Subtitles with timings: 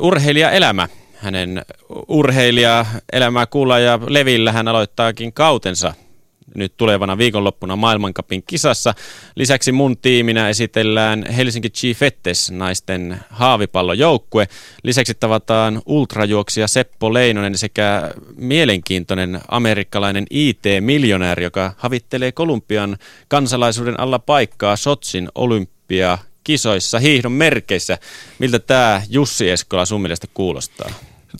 [0.00, 0.88] urheilijaelämä.
[1.16, 1.64] Hänen
[2.08, 5.94] urheilijaelämää kuulla ja Levillä hän aloittaakin kautensa
[6.54, 8.94] nyt tulevana viikonloppuna maailmankapin kisassa.
[9.36, 14.48] Lisäksi mun tiiminä esitellään Helsinki Chiefettes naisten haavipallojoukkue.
[14.82, 22.96] Lisäksi tavataan ultrajuoksija Seppo Leinonen sekä mielenkiintoinen amerikkalainen IT-miljonääri, joka havittelee Kolumbian
[23.28, 27.98] kansalaisuuden alla paikkaa Sotsin olympia kisoissa hiihdon merkeissä.
[28.38, 30.90] Miltä tämä Jussi Eskola sun mielestä kuulostaa?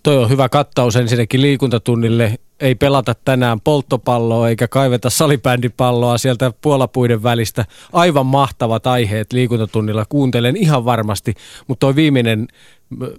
[0.03, 2.39] Toi on hyvä kattaus ensinnäkin liikuntatunnille.
[2.59, 7.65] Ei pelata tänään polttopalloa eikä kaiveta salibändipalloa sieltä puolapuiden välistä.
[7.93, 10.05] Aivan mahtavat aiheet liikuntatunnilla.
[10.09, 11.33] Kuuntelen ihan varmasti,
[11.67, 12.47] mutta toi viimeinen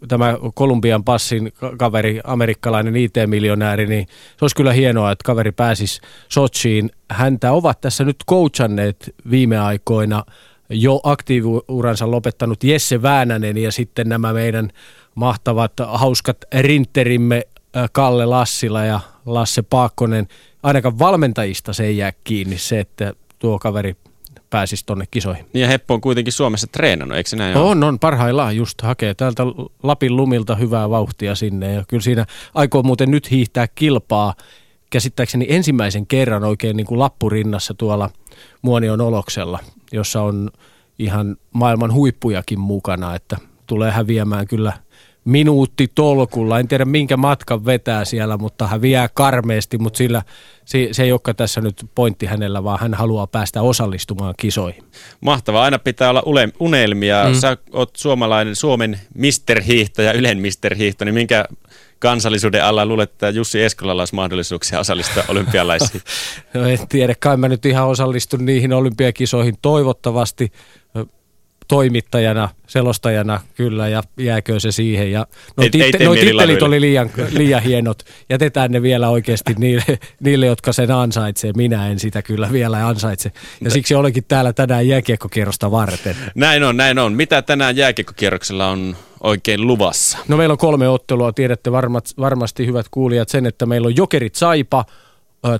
[0.09, 6.91] tämä Kolumbian passin kaveri, amerikkalainen IT-miljonääri, niin se olisi kyllä hienoa, että kaveri pääsisi Sochiin.
[7.11, 10.25] Häntä ovat tässä nyt coachanneet viime aikoina
[10.71, 14.71] jo aktiivuuransa lopettanut Jesse Väänänen ja sitten nämä meidän
[15.15, 17.43] mahtavat, hauskat rinterimme
[17.93, 20.29] Kalle Lassila ja Lasse Paakkonen.
[20.62, 23.97] Ainakaan valmentajista se ei jää kiinni se, että tuo kaveri
[24.51, 25.47] pääsisi tuonne kisoihin.
[25.53, 27.87] Niin ja Heppo on kuitenkin Suomessa treenannut, eikö se näin On, ole?
[27.87, 27.99] on.
[27.99, 29.43] Parhaillaan just hakee täältä
[29.83, 31.73] Lapin lumilta hyvää vauhtia sinne.
[31.73, 34.34] Ja kyllä siinä aikoo muuten nyt hiihtää kilpaa
[34.91, 38.11] käsittääkseni ensimmäisen kerran oikein niin kuin lappurinnassa tuolla
[38.62, 39.59] Muonion oloksella,
[39.95, 40.50] jossa on
[40.98, 44.73] ihan maailman huippujakin mukana, että tulee häviämään kyllä
[45.25, 46.61] minuutti tolkulla.
[46.61, 50.22] En tiedä minkä matkan vetää siellä, mutta hän vie karmeesti, mutta sillä
[50.65, 54.84] se, se ei olekaan tässä nyt pointti hänellä, vaan hän haluaa päästä osallistumaan kisoihin.
[55.20, 57.25] Mahtavaa, aina pitää olla unelmia.
[57.28, 57.34] Mm.
[57.34, 61.45] Sä oot suomalainen Suomen misterhiihto ja Ylen misterhiihto, niin minkä
[61.98, 66.03] kansallisuuden alla luulet, että Jussi Eskolalla olisi mahdollisuuksia osallistua olympialaisiin?
[66.55, 70.53] no en tiedä, kai mä nyt ihan osallistun niihin olympiakisoihin toivottavasti
[71.69, 75.12] toimittajana, selostajana kyllä ja jääkö se siihen.
[75.12, 78.03] Ja no, ei, titte, ei no tittelit oli liian, liian hienot.
[78.31, 81.53] Jätetään ne vielä oikeasti niille, niille, jotka sen ansaitsee.
[81.56, 83.32] Minä en sitä kyllä vielä ansaitse.
[83.61, 86.16] Ja siksi olenkin täällä tänään jääkiekkokierrosta varten.
[86.34, 87.12] Näin on, näin on.
[87.12, 90.19] Mitä tänään jääkiekkokierroksella on oikein luvassa?
[90.29, 91.33] No meillä on kolme ottelua.
[91.33, 94.85] Tiedätte varmat, varmasti hyvät kuulijat sen, että meillä on Jokerit Saipa–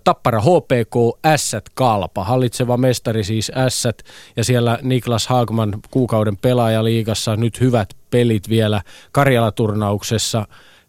[0.05, 4.03] Tappara HPK, Ässät Kalpa, hallitseva mestari siis Ässät
[4.37, 8.83] ja siellä Niklas Hagman kuukauden pelaaja liigassa, nyt hyvät pelit vielä
[9.13, 10.47] Karjala-turnauksessa.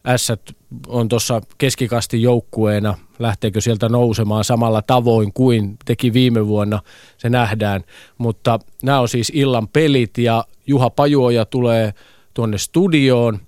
[0.07, 0.41] Ässät
[0.87, 6.81] on tuossa keskikasti joukkueena, lähteekö sieltä nousemaan samalla tavoin kuin teki viime vuonna,
[7.17, 7.83] se nähdään.
[8.17, 11.93] Mutta nämä on siis illan pelit ja Juha Pajuoja tulee
[12.35, 13.39] tuonne studioon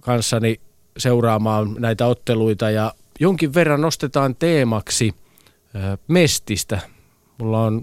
[0.00, 0.60] kanssani
[0.96, 5.14] seuraamaan näitä otteluita ja jonkin verran nostetaan teemaksi
[6.08, 6.80] mestistä.
[7.38, 7.82] Mulla on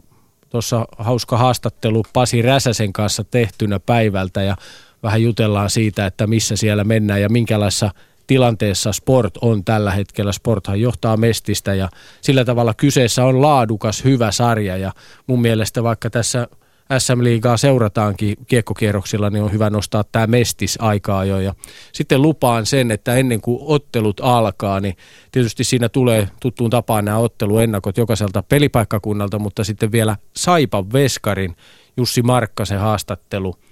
[0.50, 4.56] tuossa hauska haastattelu Pasi Räsäsen kanssa tehtynä päivältä ja
[5.04, 7.92] vähän jutellaan siitä, että missä siellä mennään ja minkälaisessa
[8.28, 10.32] tilanteessa sport on tällä hetkellä.
[10.32, 11.90] Sporthan johtaa mestistä ja
[12.22, 14.92] sillä tavalla kyseessä on laadukas, hyvä sarja ja
[15.28, 16.48] mun mielestä vaikka tässä–
[16.98, 21.40] SM-liigaa seurataankin kiekkokierroksilla, niin on hyvä nostaa tämä mestis aikaa jo.
[21.40, 21.54] Ja
[21.94, 24.98] sitten lupaan sen, että ennen kuin ottelut alkaa, niin
[25.32, 31.56] tietysti siinä tulee tuttuun tapaan nämä otteluennakot jokaiselta pelipaikkakunnalta, mutta sitten vielä Saipan Veskarin
[31.98, 33.56] Jussi Markkasen haastattelu–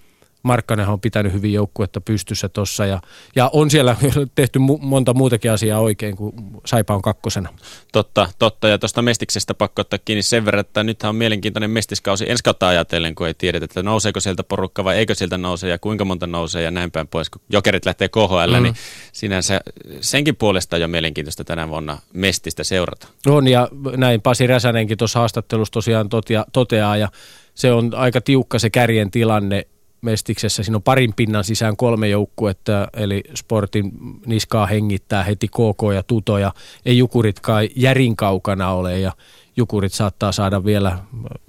[0.47, 3.01] Markkanen on pitänyt hyvin joukkuetta pystyssä tuossa ja,
[3.35, 3.95] ja on siellä
[4.35, 6.33] tehty mu- monta muutakin asiaa oikein, kuin
[6.65, 7.49] Saipa on kakkosena.
[7.91, 8.67] Totta, totta.
[8.67, 12.67] Ja tuosta Mestiksestä pakko ottaa kiinni sen verran, että nythän on mielenkiintoinen Mestiskausi ensi kautta
[12.67, 16.27] ajatellen, kun ei tiedetä, että nouseeko sieltä porukka vai eikö sieltä nouse ja kuinka monta
[16.27, 17.29] nousee ja näin päin pois.
[17.29, 18.63] Kun jokerit lähtee KHL, mm.
[18.63, 18.75] niin
[19.11, 19.61] sinänsä
[20.01, 23.07] senkin puolesta on jo mielenkiintoista tänä vuonna Mestistä seurata.
[23.27, 27.09] On ja näin Pasi Räsänenkin tuossa haastattelussa tosiaan totia, toteaa ja
[27.55, 29.67] se on aika tiukka se kärjen tilanne
[30.01, 30.63] Mestiksessä.
[30.63, 33.91] Siinä on parin pinnan sisään kolme joukkuetta, eli Sportin
[34.25, 36.53] niskaa hengittää heti KK ja Tuto, ja
[36.85, 39.11] ei Jukuritkaan järin kaukana ole, ja
[39.57, 40.97] Jukurit saattaa saada vielä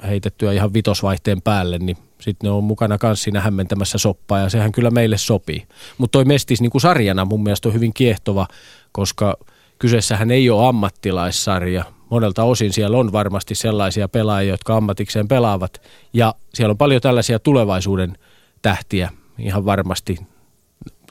[0.06, 4.72] heitettyä ihan vitosvaihteen päälle, niin sitten ne on mukana kanssa siinä hämmentämässä soppaa, ja sehän
[4.72, 5.66] kyllä meille sopii.
[5.98, 8.46] Mutta toi Mestis niin kuin sarjana mun mielestä on hyvin kiehtova,
[8.92, 9.36] koska
[9.78, 11.84] kyseessähän ei ole ammattilaissarja.
[12.10, 17.38] Monelta osin siellä on varmasti sellaisia pelaajia, jotka ammatikseen pelaavat, ja siellä on paljon tällaisia
[17.38, 18.16] tulevaisuuden–
[18.62, 20.16] tähtiä ihan varmasti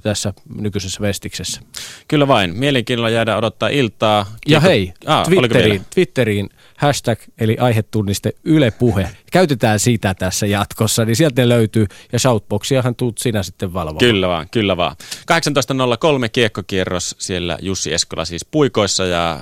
[0.04, 1.62] tässä nykyisessä Vestiksessä.
[2.08, 2.58] Kyllä vain.
[2.58, 4.24] Mielenkiinnolla jäädä odottaa iltaa.
[4.24, 4.42] Kiitos.
[4.52, 9.10] Ja hei, ah, Twitteriin, Twitteriin hashtag eli aihetunniste Yle Puhe.
[9.32, 11.86] Käytetään sitä tässä jatkossa, niin sieltä löytyy.
[12.14, 14.00] Ja shoutboxiahan tuut sinä sitten valvomaan.
[14.00, 14.96] Kyllä vaan, kyllä vaan.
[15.02, 19.40] 18.03 kiekkokierros siellä Jussi Eskola siis puikoissa ja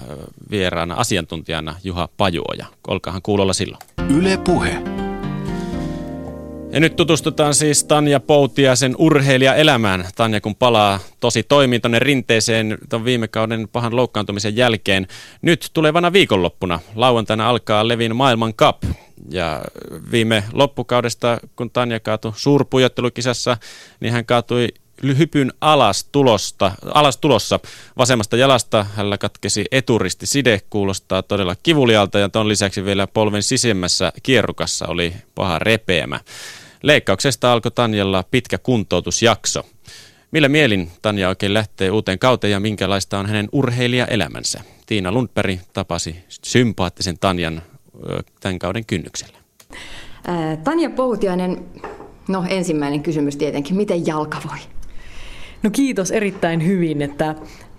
[0.52, 2.66] vieraana asiantuntijana Juha Pajuoja.
[2.88, 3.82] Olkaahan kuulolla silloin.
[4.10, 5.05] Yle Puhe.
[6.76, 10.08] Ja nyt tutustutaan siis Tanja Poutiaisen urheilijaelämään.
[10.16, 15.08] Tanja kun palaa tosi toimii tuonne rinteeseen ton viime kauden pahan loukkaantumisen jälkeen.
[15.42, 18.84] Nyt tulevana viikonloppuna lauantaina alkaa Levin maailman cup.
[19.30, 19.62] Ja
[20.12, 23.58] viime loppukaudesta, kun Tanja kaatui suurpujottelukisassa,
[24.00, 24.68] niin hän kaatui
[25.18, 27.60] hypyn alas, tulosta, alas tulossa
[27.98, 28.86] vasemmasta jalasta.
[28.96, 35.14] Hänellä katkesi eturisti side, kuulostaa todella kivulialta ja ton lisäksi vielä polven sisimmässä kierrukassa oli
[35.36, 36.20] paha repeämä.
[36.86, 39.66] Leikkauksesta alkoi Tanjalla pitkä kuntoutusjakso.
[40.32, 44.62] Millä mielin Tanja oikein lähtee uuteen kauteen ja minkälaista on hänen urheilijaelämänsä?
[44.86, 47.62] Tiina Lundberg tapasi sympaattisen Tanjan
[48.40, 49.38] tämän kauden kynnyksellä.
[50.64, 51.66] Tanja Poutiainen,
[52.28, 54.60] no ensimmäinen kysymys tietenkin, miten jalka voi?
[55.64, 57.36] No kiitos erittäin hyvin, että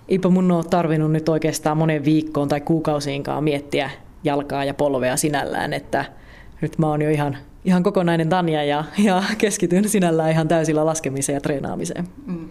[0.07, 3.89] eipä mun ole tarvinnut nyt oikeastaan monen viikkoon tai kuukausiinkaan miettiä
[4.23, 6.05] jalkaa ja polvea sinällään, että
[6.61, 11.33] nyt mä oon jo ihan, ihan kokonainen Tanja ja, ja keskityn sinällään ihan täysillä laskemiseen
[11.33, 12.07] ja treenaamiseen.
[12.25, 12.49] Mm.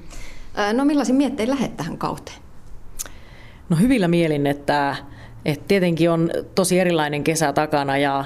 [0.72, 2.38] No millaisin miettein lähdet tähän kauteen?
[3.68, 4.96] No hyvillä mielin, että,
[5.44, 8.24] että tietenkin on tosi erilainen kesä takana ja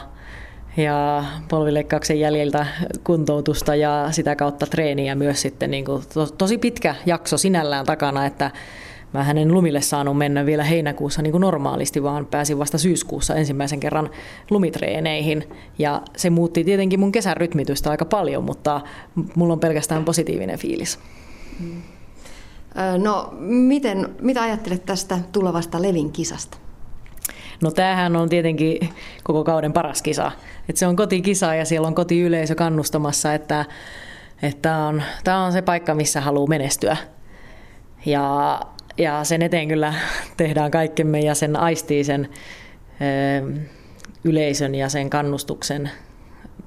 [0.76, 2.66] ja polvileikkauksen jäljiltä
[3.04, 8.26] kuntoutusta ja sitä kautta treeniä myös sitten niin kuin to, tosi pitkä jakso sinällään takana,
[8.26, 8.50] että
[9.12, 13.80] mä hänen lumille saanut mennä vielä heinäkuussa niin kuin normaalisti, vaan pääsin vasta syyskuussa ensimmäisen
[13.80, 14.10] kerran
[14.50, 15.44] lumitreeneihin.
[15.78, 18.80] Ja se muutti tietenkin mun kesän rytmitystä aika paljon, mutta
[19.34, 20.98] mulla on pelkästään positiivinen fiilis.
[21.60, 21.82] Mm.
[22.98, 26.58] No, miten, mitä ajattelet tästä tulevasta Levin kisasta?
[27.62, 28.88] No tämähän on tietenkin
[29.24, 30.32] koko kauden paras kisa.
[30.68, 33.64] Et se on kotikisa ja siellä on kotiyleisö kannustamassa, että,
[34.42, 36.96] että tämä on, tämä on se paikka, missä haluaa menestyä.
[38.06, 38.60] Ja,
[39.00, 39.94] ja sen eteen kyllä
[40.36, 42.28] tehdään kaikkemme ja sen aistii sen
[44.24, 45.90] yleisön ja sen kannustuksen,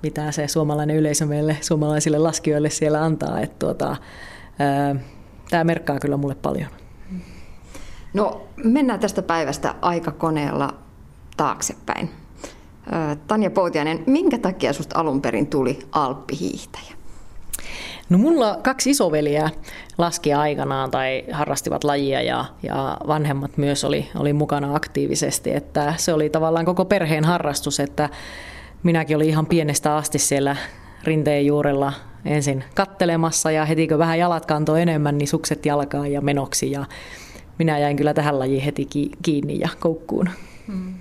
[0.03, 3.39] mitä se suomalainen yleisö meille, suomalaisille laskijoille siellä antaa.
[3.39, 3.95] Että tuota,
[5.49, 6.69] tämä merkkaa kyllä mulle paljon.
[8.13, 10.73] No mennään tästä päivästä aikakoneella
[11.37, 12.09] taaksepäin.
[13.27, 17.02] Tanja Poutiainen, minkä takia susta alun perin tuli alppihiihtäjä?
[18.13, 19.49] No mulla kaksi isoveliä
[19.97, 25.55] laski aikanaan tai harrastivat lajia ja, ja vanhemmat myös oli, oli mukana aktiivisesti.
[25.55, 28.09] Että se oli tavallaan koko perheen harrastus, että
[28.83, 30.55] minäkin olin ihan pienestä asti siellä
[31.03, 31.93] rinteen juurella
[32.25, 36.85] ensin kattelemassa ja heti kun vähän jalat kantoi enemmän, niin sukset jalkaan ja menoksi ja
[37.59, 38.87] minä jäin kyllä tähän lajiin heti
[39.21, 40.29] kiinni ja koukkuun.
[40.67, 40.93] Hmm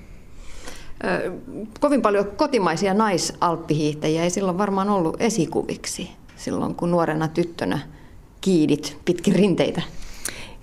[1.80, 6.10] kovin paljon kotimaisia naisalppihiihtäjiä ei silloin varmaan ollut esikuviksi
[6.44, 7.78] silloin, kun nuorena tyttönä
[8.40, 9.82] kiidit pitkin rinteitä.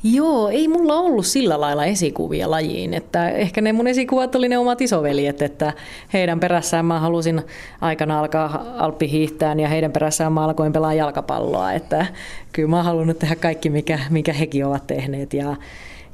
[0.04, 4.58] Joo, ei mulla ollut sillä lailla esikuvia lajiin, että ehkä ne mun esikuvat oli ne
[4.58, 5.74] omat isoveljet, että
[6.14, 7.42] heidän perässään mä halusin
[7.82, 12.06] aikana alkaa alppihiihtään ja heidän perässään mä alkoin pelaa jalkapalloa, että
[12.54, 15.56] kyllä mä oon halunnut tehdä kaikki, mikä, mikä hekin ovat tehneet ja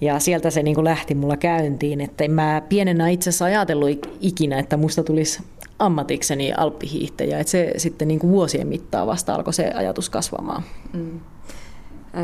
[0.02, 3.90] ja sieltä se niin kuin lähti mulla käyntiin, että en mä pienenä itse asiassa ajatellut
[4.22, 5.44] ikinä, että musta tulisi
[5.80, 7.40] ammatikseni alppihiihtäjä.
[7.40, 10.64] Että se sitten niin kuin vuosien mittaan vasta alkoi se ajatus kasvamaan.
[10.94, 11.20] Mm.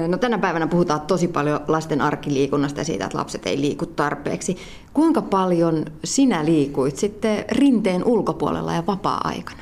[0.08, 4.58] No tänä päivänä puhutaan tosi paljon lasten arkiliikunnasta ja siitä, että lapset ei liiku tarpeeksi.
[4.94, 9.62] Kuinka paljon sinä liikuit sitten rinteen ulkopuolella ja vapaa-aikana?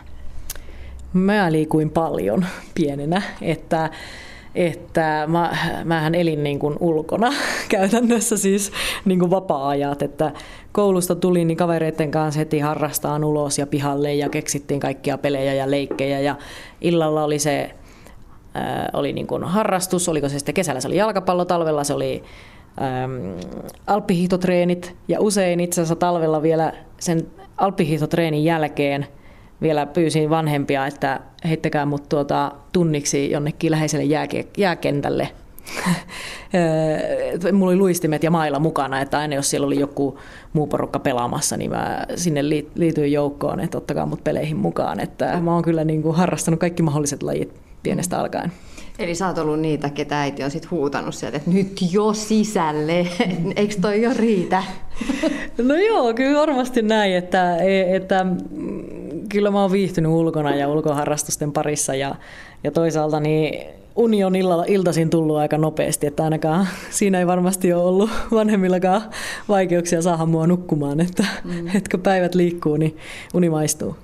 [1.13, 2.45] Mä liikuin paljon
[2.75, 3.89] pienenä, että
[4.59, 5.51] että mä,
[5.85, 7.33] mähän elin niin kuin ulkona
[7.69, 8.71] käytännössä siis
[9.05, 10.31] niin kuin vapaa-ajat, että
[10.71, 15.71] koulusta tuli niin kavereiden kanssa heti harrastaan ulos ja pihalle ja keksittiin kaikkia pelejä ja
[15.71, 16.35] leikkejä ja
[16.81, 17.71] illalla oli se
[18.53, 22.23] ää, oli niin kuin harrastus, oliko se sitten kesällä se oli jalkapallo, talvella se oli
[23.03, 23.35] äm,
[23.87, 29.07] alppihiihtotreenit ja usein itse asiassa talvella vielä sen alppihiihtotreenin jälkeen–
[29.61, 35.29] vielä pyysin vanhempia, että heittäkää mut tuota tunniksi jonnekin läheiselle jääke- jääkentälle.
[37.53, 40.19] Mulla oli luistimet ja mailla mukana, että aina jos siellä oli joku
[40.53, 44.99] muu porukka pelaamassa, niin mä sinne liityin joukkoon, että ottakaa mut peleihin mukaan.
[44.99, 48.51] Että mä oon kyllä niin kuin harrastanut kaikki mahdolliset lajit pienestä alkaen.
[48.99, 53.07] Eli sä oot ollut niitä, ketä äiti on sit huutanut sieltä, että nyt jo sisälle,
[53.55, 54.63] eikö toi jo riitä?
[55.67, 57.57] No joo, kyllä varmasti näin, että,
[57.95, 58.25] että
[59.29, 62.15] kyllä mä oon viihtynyt ulkona ja ulkoharrastusten parissa ja,
[62.63, 67.73] ja toisaalta niin uni on illalla, iltaisin tullut aika nopeasti, että ainakaan siinä ei varmasti
[67.73, 69.01] ole ollut vanhemmillakaan
[69.49, 71.67] vaikeuksia saada mua nukkumaan, että mm.
[71.75, 72.97] etkö päivät liikkuu, niin
[73.33, 73.95] uni maistuu.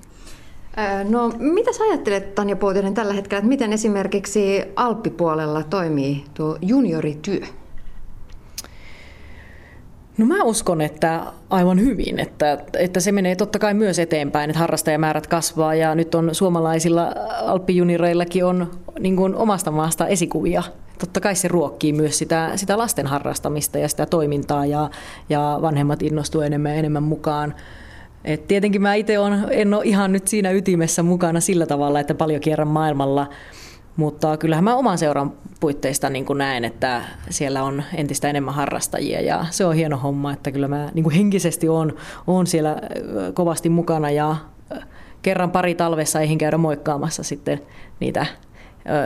[1.08, 7.40] No, mitä sä ajattelet, Tanja Poutinen, tällä hetkellä, että miten esimerkiksi Alppipuolella toimii tuo juniorityö?
[10.18, 14.60] No mä uskon, että aivan hyvin, että, että se menee totta kai myös eteenpäin, että
[14.60, 20.62] harrastajamäärät kasvaa ja nyt on suomalaisilla alppijunireillakin on niin kuin omasta maasta esikuvia.
[20.98, 24.90] Totta kai se ruokkii myös sitä, sitä lasten harrastamista ja sitä toimintaa ja,
[25.28, 27.54] ja vanhemmat innostuu enemmän ja enemmän mukaan.
[28.24, 29.14] Et tietenkin mä itse
[29.50, 33.26] en ole ihan nyt siinä ytimessä mukana sillä tavalla, että paljon kierrän maailmalla–
[33.96, 39.20] mutta kyllähän mä oman seuran puitteista niin kuin näen, että siellä on entistä enemmän harrastajia
[39.20, 42.76] ja se on hieno homma, että kyllä mä niin kuin henkisesti on, on siellä
[43.34, 44.36] kovasti mukana ja
[45.22, 47.60] kerran pari talvessa eihin käydä moikkaamassa sitten
[48.00, 48.26] niitä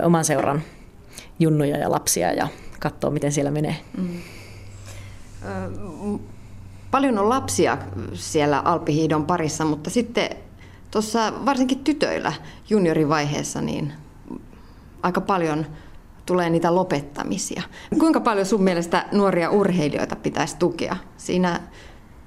[0.04, 0.62] oman seuran
[1.38, 2.49] junnuja ja lapsia ja
[2.80, 3.76] katsoa, miten siellä menee.
[3.99, 4.20] Mm.
[6.90, 7.78] Paljon on lapsia
[8.14, 10.30] siellä alppihiidon parissa, mutta sitten
[10.90, 12.32] tuossa varsinkin tytöillä
[12.70, 13.92] juniorivaiheessa, niin
[15.02, 15.66] aika paljon
[16.26, 17.62] tulee niitä lopettamisia.
[17.99, 21.61] Kuinka paljon sun mielestä nuoria urheilijoita pitäisi tukea siinä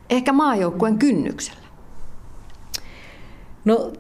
[0.10, 1.68] ehkä maajoukkueen kynnyksellä?
[3.66, 3.92] No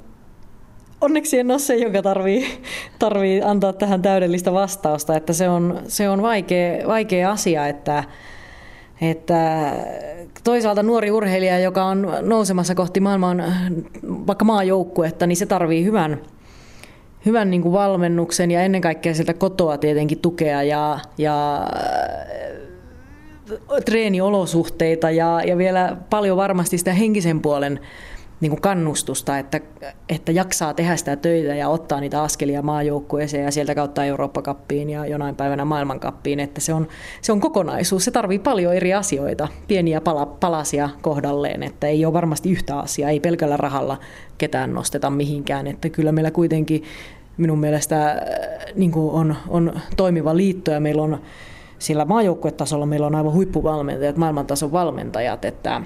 [1.01, 2.63] onneksi en ole se, joka tarvii,
[3.00, 8.03] tarvii antaa tähän täydellistä vastausta, että se on, se on vaikea, vaikea asia, että,
[9.01, 9.72] että
[10.44, 13.44] toisaalta nuori urheilija, joka on nousemassa kohti maailman
[14.27, 16.22] vaikka maajoukkuetta, niin se tarvii hyvän
[17.25, 22.63] hyvän niin kuin valmennuksen ja ennen kaikkea sieltä kotoa tietenkin tukea ja, ja äh,
[23.86, 27.80] treeniolosuhteita ja, ja vielä paljon varmasti sitä henkisen puolen
[28.43, 29.59] niin kuin kannustusta, että,
[30.09, 35.05] että jaksaa tehdä sitä töitä ja ottaa niitä askelia maajoukkueeseen ja sieltä kautta Eurooppa-kappiin ja
[35.05, 36.88] jonain päivänä maailmankappiin, että se on,
[37.21, 38.05] se on kokonaisuus.
[38.05, 43.09] Se tarvii paljon eri asioita, pieniä pala, palasia kohdalleen, että ei ole varmasti yhtä asiaa,
[43.09, 43.97] ei pelkällä rahalla
[44.38, 46.83] ketään nosteta mihinkään, että kyllä meillä kuitenkin
[47.38, 48.17] minun mielestä äh,
[48.75, 51.21] niin kuin on, on toimiva liitto ja meillä on
[51.79, 55.81] sillä maajoukkuetasolla meillä on aivan huippuvalmentajat, maailmantason valmentajat, että,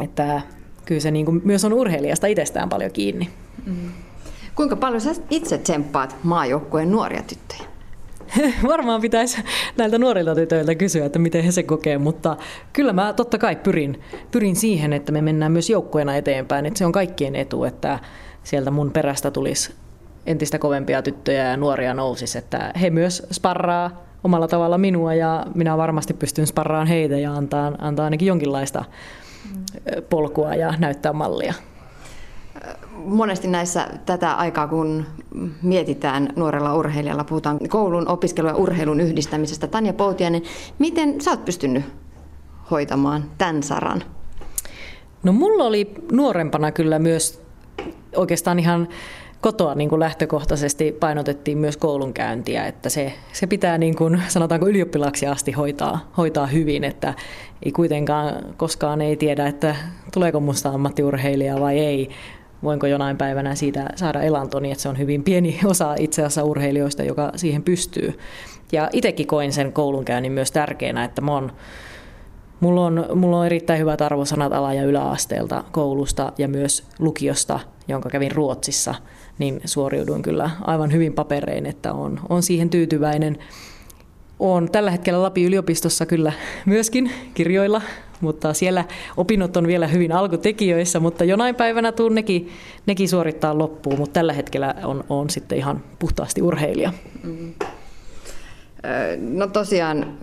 [0.00, 0.40] että
[0.84, 3.30] kyllä se niin kuin myös on urheilijasta itsestään paljon kiinni.
[3.66, 3.90] Mm.
[4.54, 7.74] Kuinka paljon sä itse tsemppaat maajoukkueen nuoria tyttöjä?
[8.72, 9.42] Varmaan pitäisi
[9.76, 12.36] näiltä nuorilta tytöiltä kysyä, että miten he se kokee, mutta
[12.72, 14.00] kyllä mä totta kai pyrin,
[14.30, 17.98] pyrin siihen, että me mennään myös joukkueena eteenpäin, että se on kaikkien etu, että
[18.42, 19.72] sieltä mun perästä tulisi
[20.26, 25.76] entistä kovempia tyttöjä ja nuoria nousisi, että he myös sparraa omalla tavalla minua ja minä
[25.76, 28.84] varmasti pystyn sparraan heitä ja antaa, antaa ainakin jonkinlaista
[30.10, 31.54] polkua ja näyttää mallia.
[33.04, 35.06] Monesti näissä tätä aikaa, kun
[35.62, 39.66] mietitään nuorella urheilijalla, puhutaan koulun, opiskelu ja urheilun yhdistämisestä.
[39.66, 40.42] Tanja Poutiainen,
[40.78, 41.84] miten sä oot pystynyt
[42.70, 44.02] hoitamaan tämän saran?
[45.22, 47.42] No mulla oli nuorempana kyllä myös
[48.16, 48.88] oikeastaan ihan
[49.44, 55.26] kotoa niin kuin lähtökohtaisesti painotettiin myös koulunkäyntiä, että se, se pitää niin kuin, sanotaanko ylioppilaksi
[55.26, 57.14] asti hoitaa, hoitaa hyvin, että
[57.62, 59.76] ei kuitenkaan koskaan ei tiedä, että
[60.12, 62.10] tuleeko musta ammattiurheilija vai ei,
[62.62, 67.02] voinko jonain päivänä siitä saada elantoni, että se on hyvin pieni osa itse asiassa urheilijoista,
[67.02, 68.18] joka siihen pystyy.
[68.72, 71.52] Ja itsekin koin sen koulunkäynnin myös tärkeänä, että mä oon
[72.60, 78.10] Mulla on, mulla on erittäin hyvät arvosanat ala- ja yläasteelta koulusta ja myös lukiosta, jonka
[78.10, 78.94] kävin Ruotsissa,
[79.38, 83.38] niin suoriuduin kyllä aivan hyvin paperein, että on, on siihen tyytyväinen.
[84.38, 86.32] Olen tällä hetkellä Lapin yliopistossa kyllä
[86.66, 87.82] myöskin kirjoilla,
[88.20, 88.84] mutta siellä
[89.16, 92.48] opinnot on vielä hyvin alkutekijöissä, mutta jonain päivänä tuun nekin,
[92.86, 96.92] nekin suorittaa loppuun, mutta tällä hetkellä on, on sitten ihan puhtaasti urheilija.
[97.22, 97.54] Mm.
[99.18, 100.18] No tosiaan,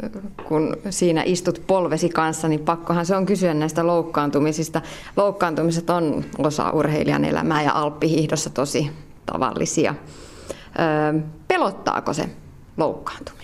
[0.47, 4.81] kun siinä istut polvesi kanssa, niin pakkohan se on kysyä näistä loukkaantumisista.
[5.17, 8.91] Loukkaantumiset on osa urheilijan elämää ja alppihiihdossa tosi
[9.25, 9.95] tavallisia.
[11.47, 12.29] Pelottaako se
[12.77, 13.41] loukkaantuminen?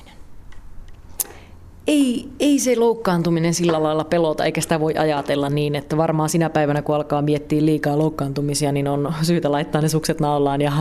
[1.87, 6.49] Ei, ei se loukkaantuminen sillä lailla pelota, eikä sitä voi ajatella niin, että varmaan sinä
[6.49, 10.71] päivänä, kun alkaa miettiä liikaa loukkaantumisia, niin on syytä laittaa ne sukset naulaan ja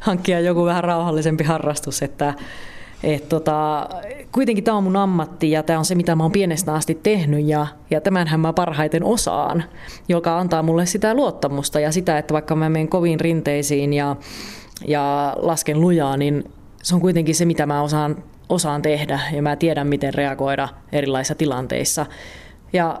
[0.00, 2.34] hankkia joku vähän rauhallisempi harrastus, että
[3.02, 3.88] et tota,
[4.32, 7.46] kuitenkin tämä on mun ammatti ja tämä on se, mitä mä oon pienestä asti tehnyt
[7.46, 9.64] ja, ja tämänhän mä parhaiten osaan,
[10.08, 14.16] joka antaa mulle sitä luottamusta ja sitä, että vaikka mä menen koviin rinteisiin ja,
[14.86, 16.44] ja lasken lujaa, niin
[16.82, 21.34] se on kuitenkin se, mitä mä osaan, osaan tehdä ja mä tiedän, miten reagoida erilaisissa
[21.34, 22.06] tilanteissa.
[22.72, 23.00] Ja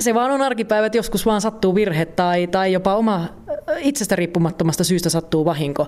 [0.00, 3.28] se vaan on arkipäivä, että joskus vaan sattuu virhe tai, tai jopa oma
[3.78, 5.86] itsestä riippumattomasta syystä sattuu vahinko.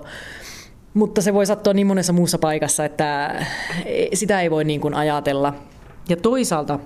[0.93, 3.35] Mutta se voi sattua niin monessa muussa paikassa, että
[4.13, 5.53] sitä ei voi niin kuin ajatella.
[6.09, 6.79] Ja toisaalta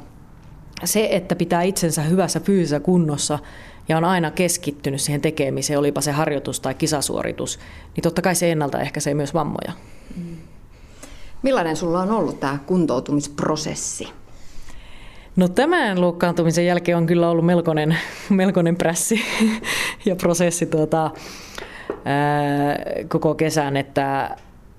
[0.83, 3.39] se, että pitää itsensä hyvässä fyysisessä kunnossa
[3.89, 7.59] ja on aina keskittynyt siihen tekemiseen, olipa se harjoitus tai kisasuoritus,
[7.95, 9.71] niin totta kai se ennaltaehkäisee myös vammoja.
[11.41, 14.07] Millainen sulla on ollut tämä kuntoutumisprosessi?
[15.35, 17.97] No tämän loukkaantumisen jälkeen on kyllä ollut melkoinen,
[18.29, 19.21] melkoinen prässi
[20.05, 21.11] ja prosessi tuota,
[23.07, 24.35] koko kesän, että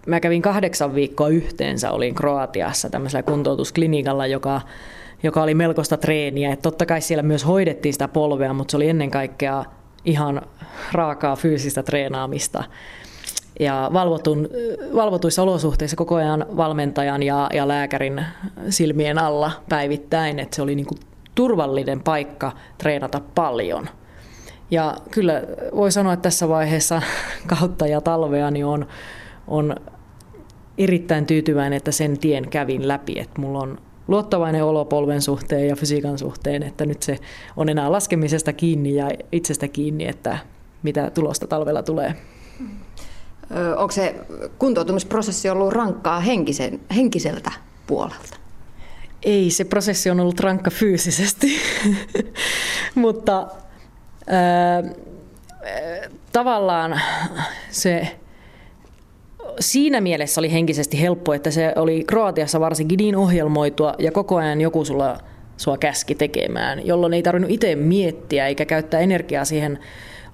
[0.07, 4.61] mä kävin kahdeksan viikkoa yhteensä, olin Kroatiassa tämmöisellä kuntoutusklinikalla, joka,
[5.23, 6.53] joka oli melkoista treeniä.
[6.53, 9.65] Et totta kai siellä myös hoidettiin sitä polvea, mutta se oli ennen kaikkea
[10.05, 10.43] ihan
[10.93, 12.65] raakaa fyysistä treenaamista.
[13.61, 14.49] Ja valvotun,
[14.95, 18.25] valvotuissa olosuhteissa koko ajan valmentajan ja, ja lääkärin
[18.69, 20.99] silmien alla päivittäin, että se oli niin kuin
[21.35, 23.88] turvallinen paikka treenata paljon.
[24.71, 25.43] Ja kyllä
[25.77, 27.03] voi sanoa, että tässä vaiheessa
[27.59, 28.87] kautta ja talvea niin on,
[29.47, 29.77] on
[30.79, 33.19] erittäin tyytyväinen, että sen tien kävin läpi.
[33.19, 37.19] Että mulla on luottavainen olo polven suhteen ja fysiikan suhteen, että nyt se
[37.57, 40.39] on enää laskemisesta kiinni ja itsestä kiinni, että
[40.83, 42.15] mitä tulosta talvella tulee.
[43.77, 44.15] Onko se
[44.59, 47.53] kuntoutumisprosessi ollut rankkaa henkisen, henkiseltä
[47.87, 48.37] puolelta?
[49.23, 51.57] Ei, se prosessi on ollut rankka fyysisesti,
[52.95, 53.47] mutta
[56.33, 57.01] tavallaan
[57.71, 58.19] se
[59.61, 64.61] siinä mielessä oli henkisesti helppo, että se oli Kroatiassa varsinkin niin ohjelmoitua ja koko ajan
[64.61, 65.19] joku sulla
[65.57, 69.79] sua käski tekemään, jolloin ei tarvinnut itse miettiä eikä käyttää energiaa siihen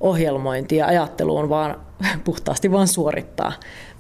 [0.01, 1.81] ohjelmointiin ja ajatteluun, vaan
[2.25, 3.53] puhtaasti vaan suorittaa.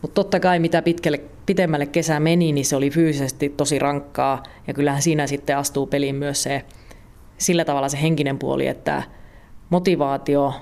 [0.02, 4.74] Mutta totta kai mitä pitkälle, pitemmälle kesä meni, niin se oli fyysisesti tosi rankkaa ja
[4.74, 6.64] kyllähän siinä sitten astuu peliin myös se
[7.38, 9.02] sillä tavalla se henkinen puoli, että
[9.74, 10.54] motivaatio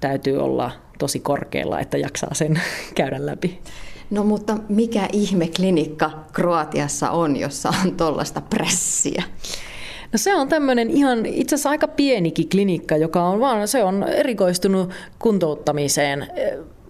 [0.00, 2.60] täytyy olla tosi korkealla, että jaksaa sen
[2.94, 3.60] käydä läpi.
[4.10, 9.22] No mutta mikä ihme klinikka Kroatiassa on, jossa on tuollaista pressiä?
[10.12, 14.02] No se on tämmöinen ihan itse asiassa aika pienikin klinikka, joka on vaan, se on
[14.02, 16.26] erikoistunut kuntouttamiseen.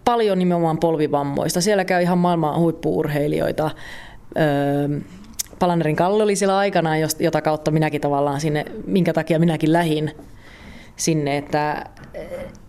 [0.05, 1.61] Paljon nimenomaan polvivammoista.
[1.61, 3.71] Siellä käy ihan maailman huippuurheilijoita.
[4.39, 5.01] Öö,
[5.59, 10.13] Palanerin Kalle oli siellä aikanaan, jota kautta minäkin tavallaan sinne, minkä takia minäkin lähin
[10.97, 11.85] sinne, että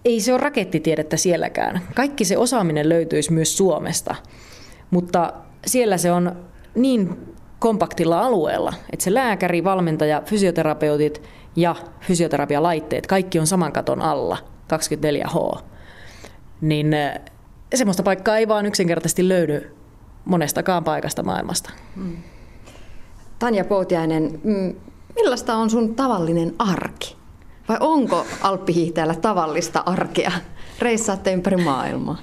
[0.05, 1.81] ei se ole rakettitiedettä sielläkään.
[1.95, 4.15] Kaikki se osaaminen löytyisi myös Suomesta,
[4.91, 5.33] mutta
[5.65, 6.35] siellä se on
[6.75, 11.21] niin kompaktilla alueella, että se lääkäri, valmentaja, fysioterapeutit
[11.55, 14.37] ja fysioterapialaitteet, kaikki on saman katon alla,
[14.73, 15.59] 24H.
[16.61, 17.21] Niin eh,
[17.75, 19.75] semmoista paikkaa ei vaan yksinkertaisesti löydy
[20.25, 21.69] monestakaan paikasta maailmasta.
[21.95, 22.17] Mm.
[23.39, 24.75] Tanja Poutiainen, mm,
[25.15, 27.22] millaista on sun tavallinen arki?
[27.69, 30.31] Vai onko alppihiihtäjällä tavallista arkea?
[30.79, 32.17] Reissaatte ympäri maailmaa.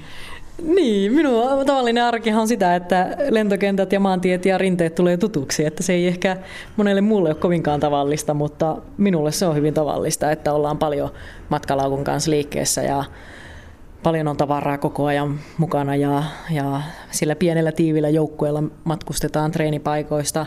[0.62, 5.82] Niin, minun tavallinen arkihan on sitä, että lentokentät ja maantiet ja rinteet tulee tutuksi, että
[5.82, 6.36] se ei ehkä
[6.76, 11.10] monelle muulle ole kovinkaan tavallista, mutta minulle se on hyvin tavallista, että ollaan paljon
[11.48, 13.04] matkalaukun kanssa liikkeessä ja
[14.02, 20.46] paljon on tavaraa koko ajan mukana ja, ja sillä pienellä tiivillä joukkueella matkustetaan treenipaikoista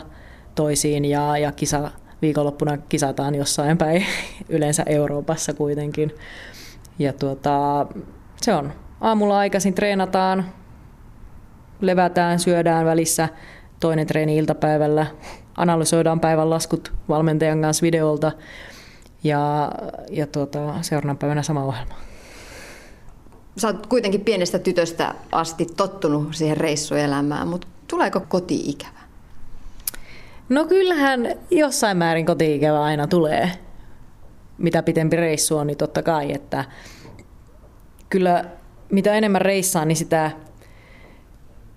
[0.54, 1.90] toisiin ja, ja kisa,
[2.22, 4.06] viikonloppuna kisataan jossain päin,
[4.48, 6.14] yleensä Euroopassa kuitenkin.
[6.98, 7.86] Ja tuota,
[8.42, 10.44] se on aamulla aikaisin treenataan,
[11.80, 13.28] levätään, syödään välissä,
[13.80, 15.06] toinen treeni iltapäivällä,
[15.56, 18.32] analysoidaan päivän laskut valmentajan kanssa videolta
[19.24, 19.72] ja,
[20.10, 21.94] ja tuota, seuraavana päivänä sama ohjelma.
[23.56, 29.03] Sä oot kuitenkin pienestä tytöstä asti tottunut siihen reissuelämään, mutta tuleeko koti-ikävä?
[30.48, 33.50] No kyllähän jossain määrin koti-ikävä aina tulee.
[34.58, 36.64] Mitä pitempi reissu on, niin totta kai, että
[38.08, 38.44] kyllä
[38.90, 40.30] mitä enemmän reissaan, niin sitä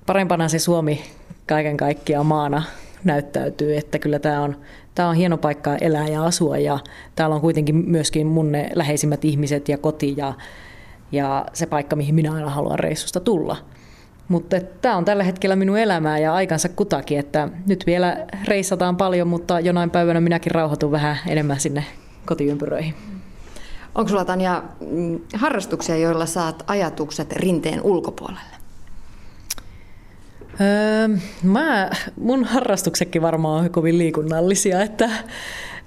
[0.05, 1.01] parempana se Suomi
[1.47, 2.63] kaiken kaikkiaan maana
[3.03, 4.55] näyttäytyy, että kyllä tämä on,
[4.95, 6.79] tämä on hieno paikka elää ja asua ja
[7.15, 10.33] täällä on kuitenkin myöskin mun ne läheisimmät ihmiset ja koti ja,
[11.11, 13.57] ja se paikka, mihin minä aina haluan reissusta tulla.
[14.27, 19.27] Mutta tämä on tällä hetkellä minun elämää ja aikansa kutakin, että nyt vielä reissataan paljon,
[19.27, 21.83] mutta jonain päivänä minäkin rauhoitun vähän enemmän sinne
[22.25, 22.93] kotiympyröihin.
[23.95, 28.57] Onko sulla Tanja mm, harrastuksia, joilla saat ajatukset rinteen ulkopuolelle?
[30.61, 31.89] Öö, mä,
[32.21, 35.09] mun harrastuksetkin varmaan on kovin liikunnallisia, että,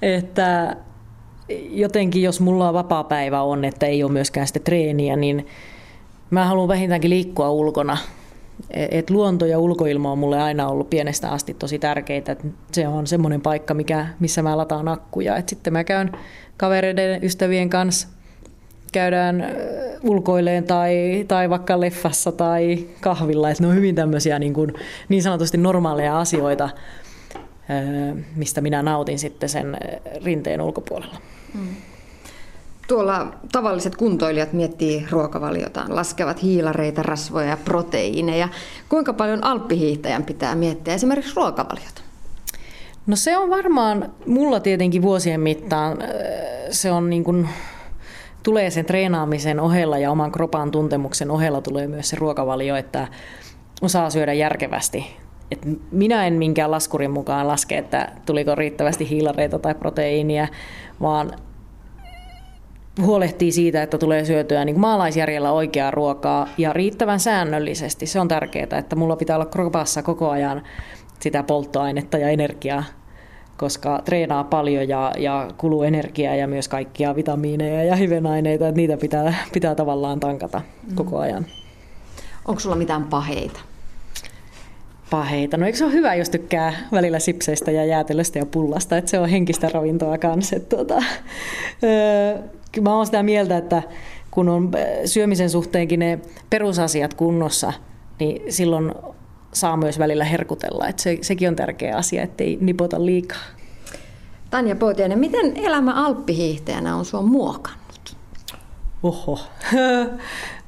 [0.03, 0.77] että
[1.71, 5.47] jotenkin jos mulla on vapaa päivä on, että ei ole myöskään sitä treeniä, niin
[6.31, 7.99] mä haluan vähintäänkin liikkua ulkona.
[8.71, 12.33] Et luonto ja ulkoilma on mulle aina ollut pienestä asti tosi tärkeitä.
[12.33, 15.37] Et se on semmoinen paikka, mikä, missä mä lataan akkuja.
[15.37, 16.13] Et sitten mä käyn
[16.57, 18.09] kavereiden, ystävien kanssa
[18.93, 19.45] käydään
[20.03, 23.51] ulkoileen tai, tai vaikka leffassa tai kahvilla.
[23.51, 24.75] Että ne on hyvin tämmöisiä niin, kuin,
[25.09, 26.69] niin sanotusti normaaleja asioita,
[28.37, 29.77] mistä minä nautin sitten sen
[30.25, 31.17] rinteen ulkopuolella.
[31.55, 31.69] Mm.
[32.91, 38.49] Tuolla tavalliset kuntoilijat miettii ruokavaliotaan, laskevat hiilareita, rasvoja ja proteiineja.
[38.89, 42.03] Kuinka paljon alppihiihtäjän pitää miettiä esimerkiksi ruokavaliota?
[43.07, 45.99] No se on varmaan, mulla tietenkin vuosien mittaan,
[46.71, 47.49] se on niin kuin,
[48.43, 53.09] tulee sen treenaamisen ohella ja oman kropan tuntemuksen ohella tulee myös se ruokavalio, että
[53.83, 55.17] osaa syödä järkevästi.
[55.51, 55.59] Et
[55.91, 60.49] minä en minkään laskurin mukaan laske, että tuliko riittävästi hiilareita tai proteiinia,
[61.01, 61.33] vaan
[63.03, 68.07] huolehtii siitä, että tulee syötyä niin maalaisjärjellä oikeaa ruokaa ja riittävän säännöllisesti.
[68.07, 70.63] Se on tärkeää, että mulla pitää olla kropassa koko ajan
[71.21, 72.85] sitä polttoainetta ja energiaa,
[73.57, 78.97] koska treenaa paljon ja, ja kuluu energiaa ja myös kaikkia vitamiineja ja hivenaineita, että niitä
[78.97, 80.95] pitää, pitää tavallaan tankata mm.
[80.95, 81.47] koko ajan.
[82.45, 83.61] Onko sulla mitään paheita?
[85.11, 85.57] Paheita.
[85.57, 89.19] No eikö se ole hyvä, jos tykkää välillä sipseistä ja jäätelöstä ja pullasta, että se
[89.19, 90.61] on henkistä ravintoa kanssa.
[90.61, 91.03] Tuota,
[91.83, 92.39] öö,
[92.81, 93.83] mä oon sitä mieltä, että
[94.31, 94.71] kun on
[95.05, 96.19] syömisen suhteenkin ne
[96.51, 97.73] perusasiat kunnossa,
[98.21, 98.93] niin silloin
[99.53, 100.89] saa myös välillä herkutella.
[100.89, 103.39] Että se, sekin on tärkeä asia, ettei nipota liikaa.
[104.51, 108.17] Tanja Poutiainen, miten elämä alppihiihtäjänä on sua muokannut?
[109.03, 109.39] Oho.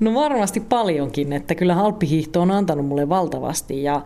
[0.00, 4.02] No varmasti paljonkin, että kyllä alppihiihto on antanut mulle valtavasti ja,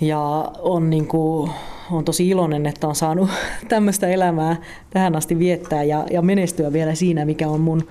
[0.00, 1.50] ja on, niin kuin,
[1.90, 3.30] on tosi iloinen, että on saanut
[3.68, 4.56] tämmöistä elämää
[4.90, 7.88] tähän asti viettää ja, ja menestyä vielä siinä, mikä on mun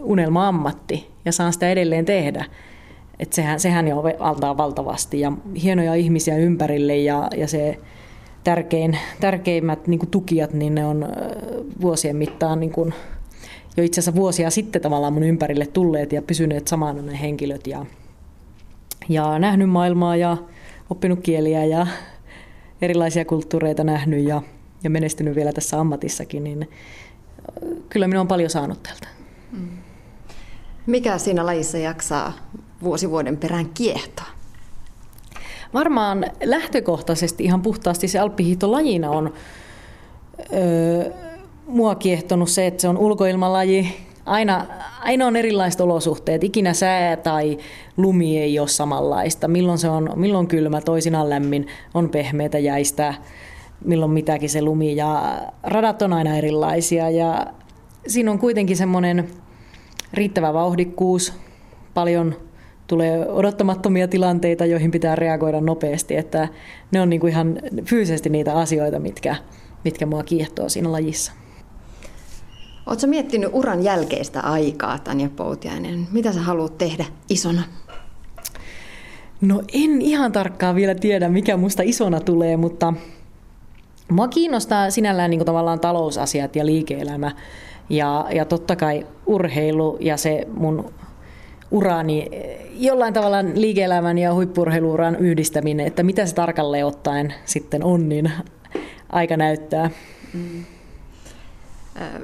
[0.00, 2.44] unelma-ammatti ja saan sitä edelleen tehdä.
[3.18, 5.20] Et sehän, sehän jo antaa valtavasti.
[5.20, 5.32] Ja
[5.62, 7.78] hienoja ihmisiä ympärille ja, ja se
[8.44, 11.08] tärkein, tärkeimmät niin tukijat, niin ne on
[11.80, 12.94] vuosien mittaan niin kuin,
[13.76, 17.66] jo itse asiassa vuosia sitten tavallaan mun ympärille tulleet ja pysyneet samana ne henkilöt.
[17.66, 17.86] Ja,
[19.08, 20.36] ja nähnyt maailmaa ja
[20.90, 21.86] oppinut kieliä ja
[22.82, 24.42] erilaisia kulttuureita nähnyt ja,
[24.84, 26.70] ja menestynyt vielä tässä ammatissakin, niin
[27.88, 29.08] kyllä minä on paljon saanut tältä.
[29.52, 29.68] Mm.
[30.86, 32.32] Mikä siinä lajissa jaksaa
[32.82, 34.26] vuosi vuoden perään kiehtoa?
[35.74, 39.32] Varmaan lähtökohtaisesti ihan puhtaasti se alppihiihto lajina on
[40.52, 41.10] öö,
[41.66, 44.05] mua kiehtonut se, että se on ulkoilmalaji.
[44.26, 44.66] Aina,
[45.00, 46.44] aina on erilaiset olosuhteet.
[46.44, 47.58] Ikinä sää tai
[47.96, 49.48] lumi ei ole samanlaista.
[49.48, 53.14] Milloin se on milloin kylmä, toisinaan lämmin, on pehmeitä jäistä,
[53.84, 54.96] milloin mitäkin se lumi.
[54.96, 57.46] Ja radat on aina erilaisia ja
[58.06, 59.28] siinä on kuitenkin semmoinen
[60.14, 61.32] riittävä vauhdikkuus,
[61.94, 62.36] paljon
[62.86, 66.16] tulee odottamattomia tilanteita, joihin pitää reagoida nopeasti.
[66.16, 66.48] Että
[66.92, 69.36] ne on niinku ihan fyysisesti niitä asioita, mitkä,
[69.84, 71.32] mitkä mua kiehtoo siinä lajissa.
[72.86, 76.08] Oletko miettinyt uran jälkeistä aikaa, Tanja Poutiainen?
[76.12, 77.62] Mitä sä haluat tehdä isona?
[79.40, 82.94] No en ihan tarkkaan vielä tiedä, mikä musta isona tulee, mutta
[84.10, 87.32] mua kiinnostaa sinällään niin tavallaan talousasiat ja liike-elämä.
[87.90, 90.90] Ja, ja totta kai urheilu ja se mun
[91.70, 92.30] urani
[92.74, 98.32] jollain tavalla liike-elämän ja huippurheiluuran yhdistäminen, että mitä se tarkalleen ottaen sitten on, niin
[99.12, 99.90] aika näyttää.
[100.34, 100.64] Mm.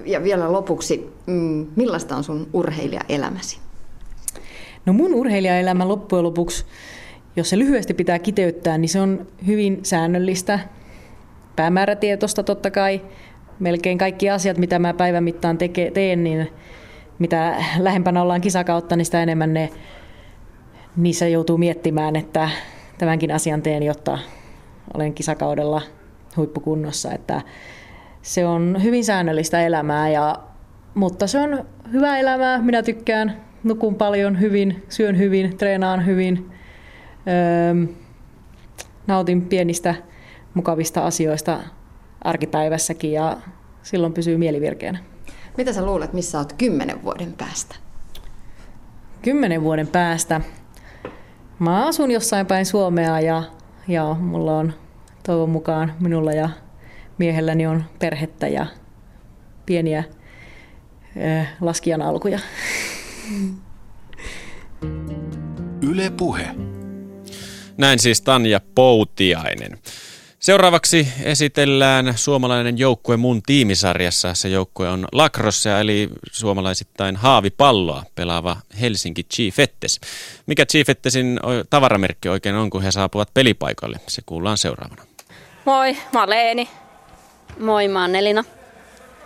[0.06, 3.58] Ja vielä lopuksi, mm, millaista on sun urheilijaelämäsi?
[4.86, 6.64] No mun urheilijaelämä loppujen lopuksi,
[7.36, 10.58] jos se lyhyesti pitää kiteyttää, niin se on hyvin säännöllistä,
[11.56, 13.00] päämäärätietoista totta kai.
[13.58, 16.48] Melkein kaikki asiat, mitä mä päivän mittaan teke, teen, niin
[17.18, 19.70] mitä lähempänä ollaan kisakautta, niin sitä enemmän ne,
[20.96, 22.50] niissä joutuu miettimään, että
[22.98, 24.18] tämänkin asian teen, jotta
[24.94, 25.82] olen kisakaudella
[26.36, 27.12] huippukunnossa.
[27.12, 27.42] Että
[28.22, 30.36] se on hyvin säännöllistä elämää, ja,
[30.94, 32.62] mutta se on hyvää elämää.
[32.62, 36.50] Minä tykkään, nukun paljon hyvin, syön hyvin, treenaan hyvin,
[37.28, 37.94] öö,
[39.06, 39.94] nautin pienistä
[40.54, 41.60] mukavista asioista
[42.20, 43.36] arkipäivässäkin ja
[43.82, 44.98] silloin pysyy mielivirkeänä.
[45.56, 47.74] Mitä sä luulet, missä olet kymmenen vuoden päästä?
[49.22, 50.40] Kymmenen vuoden päästä?
[51.58, 53.42] Mä asun jossain päin Suomea ja,
[53.88, 54.72] ja mulla on
[55.26, 56.48] toivon mukaan minulla ja
[57.18, 58.66] miehelläni on perhettä ja
[59.66, 60.04] pieniä
[61.60, 62.38] laskijan alkuja.
[65.90, 66.48] Yle Puhe.
[67.76, 69.78] Näin siis Tanja Poutiainen.
[70.38, 74.34] Seuraavaksi esitellään suomalainen joukkue mun tiimisarjassa.
[74.34, 80.00] Se joukkue on Lacrosse, eli suomalaisittain haavipalloa pelaava Helsinki Chiefettes.
[80.46, 84.00] Mikä Chiefettesin tavaramerkki oikein on, kun he saapuvat pelipaikalle?
[84.08, 85.02] Se kuullaan seuraavana.
[85.64, 86.68] Moi, mä oon Leeni.
[87.58, 88.44] Moi, mä oon Nelina.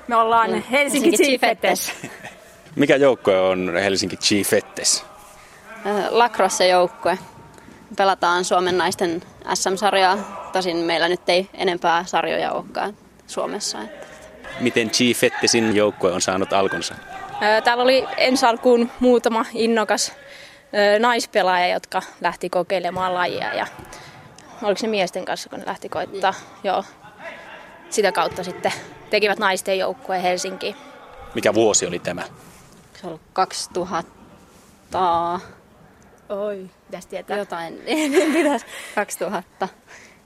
[0.09, 1.93] Me ollaan Helsinki, Helsinki Chiefettes.
[2.77, 5.05] Mikä joukkue on Helsinki Chiefettes?
[6.11, 7.19] Lacrosse-joukkue.
[7.97, 9.23] Pelataan Suomen naisten
[9.55, 10.49] SM-sarjaa.
[10.53, 13.79] Tosin meillä nyt ei enempää sarjoja olekaan Suomessa.
[14.61, 16.95] Miten Chiefettesin joukkue on saanut alkunsa?
[17.65, 20.13] Täällä oli ensi alkuun muutama innokas
[20.99, 23.55] naispelaaja, jotka lähti kokeilemaan lajia.
[23.55, 23.67] Ja
[24.63, 26.35] oliko se miesten kanssa, kun ne lähti koittaa.
[26.65, 26.85] Joo.
[27.91, 28.73] Sitä kautta sitten
[29.11, 30.77] tekivät naisten joukkueen Helsinkiin.
[31.35, 32.23] Mikä vuosi oli tämä?
[32.23, 34.11] Se on ollut 2000,
[36.29, 37.37] Oi, pitäisi tietää.
[37.39, 37.75] jotain,
[38.33, 39.69] pitäis, 2000.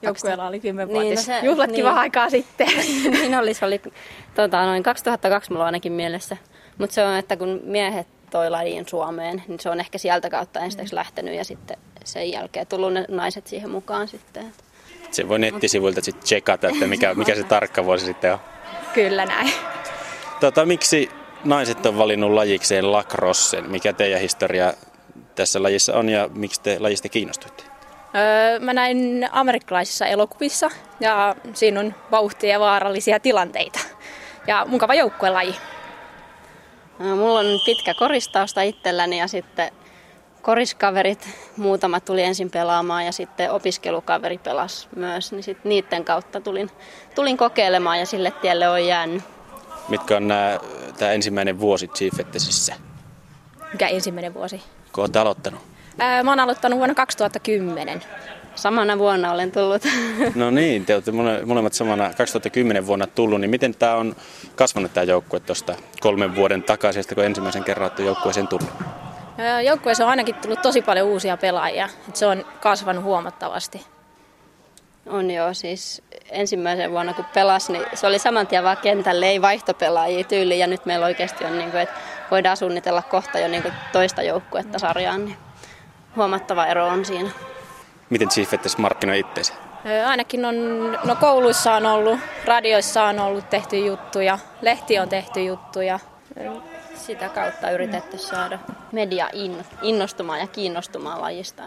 [0.02, 1.84] Joukkueella oli 10 Niin, no se- Juhlatkin niin.
[1.84, 2.68] vähän aikaa sitten.
[3.12, 3.80] niin oli, se oli
[4.34, 6.36] tota, noin 2002 mulla on ainakin mielessä.
[6.78, 10.60] Mutta se on, että kun miehet toi lajin Suomeen, niin se on ehkä sieltä kautta
[10.60, 14.52] ensiksi lähtenyt ja sitten sen jälkeen tullut ne naiset siihen mukaan sitten.
[15.10, 18.38] Se voi nettisivuilta sitten tsekata, että mikä, mikä se tarkka vuosi sitten on.
[18.94, 19.52] Kyllä näin.
[20.40, 21.10] Tota, miksi
[21.44, 23.70] naiset on valinnut lajikseen lacrossen?
[23.70, 24.74] Mikä teidän historia
[25.34, 27.64] tässä lajissa on ja miksi te lajista kiinnostuitte?
[28.14, 30.70] Öö, mä näin amerikkalaisissa elokuvissa
[31.00, 33.78] ja siinä on vauhtia ja vaarallisia tilanteita.
[34.46, 35.54] Ja mukava joukkuelaji.
[36.98, 39.72] No, mulla on pitkä koristausta itselläni ja sitten
[40.42, 46.70] koriskaverit, muutama tuli ensin pelaamaan ja sitten opiskelukaveri pelasi myös, niin sitten niiden kautta tulin,
[47.14, 49.22] tulin kokeilemaan ja sille tielle on jäänyt.
[49.88, 50.59] Mitkä on nämä,
[50.98, 52.74] tämä ensimmäinen vuosi Chiefettesissä?
[53.72, 54.62] Mikä ensimmäinen vuosi?
[54.92, 55.61] Kun olette aloittanut?
[56.03, 58.03] Öö, mä oon aloittanut vuonna 2010.
[58.55, 59.83] Samana vuonna olen tullut.
[60.35, 64.16] No niin, te olette mole- molemmat samana 2010 vuonna tullut, niin miten tämä on
[64.57, 68.68] kasvanut tämä joukkue tuosta kolmen vuoden takaisesta, kun ensimmäisen kerran olette joukkueeseen tullut?
[69.64, 71.88] Joukkueessa on ainakin tullut tosi paljon uusia pelaajia.
[72.09, 73.87] Et se on kasvanut huomattavasti.
[75.07, 79.42] On joo, siis ensimmäisen vuonna kun pelasi, niin se oli saman tien vaan kentälle, ei
[79.42, 80.61] vaihtopelaajia tyyliin.
[80.61, 81.94] Ja nyt meillä oikeasti on, niin kuin, että
[82.31, 85.37] voidaan suunnitella kohta jo niin kuin toista joukkuetta sarjaan, niin
[86.16, 87.31] huomattava ero on siinä.
[88.11, 89.55] Miten Chiefettes markkinoi itseensä?
[90.07, 90.55] Ainakin on,
[91.05, 95.98] no kouluissa on ollut, radioissa on ollut tehty juttuja, lehti on tehty juttuja.
[97.06, 98.58] Sitä kautta yritetty saada
[98.92, 101.62] media in- innostumaan ja kiinnostumaan lajista.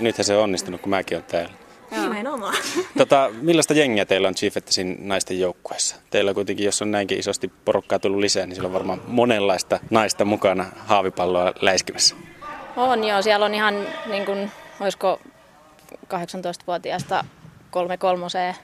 [0.00, 1.52] Nythän se on onnistunut, kun mäkin olen täällä.
[1.90, 2.54] Nimenomaan.
[2.98, 5.96] Tota, millaista jengiä teillä on Chiefettesin naisten joukkueessa?
[6.10, 10.24] Teillä kuitenkin, jos on näinkin isosti porukkaa tullut lisää, niin siellä on varmaan monenlaista naista
[10.24, 12.16] mukana haavipalloa läiskimässä.
[12.76, 15.20] On joo, siellä on ihan niin kuin, olisiko
[16.14, 17.24] 18-vuotiaasta
[17.70, 18.54] kolme kolmoseen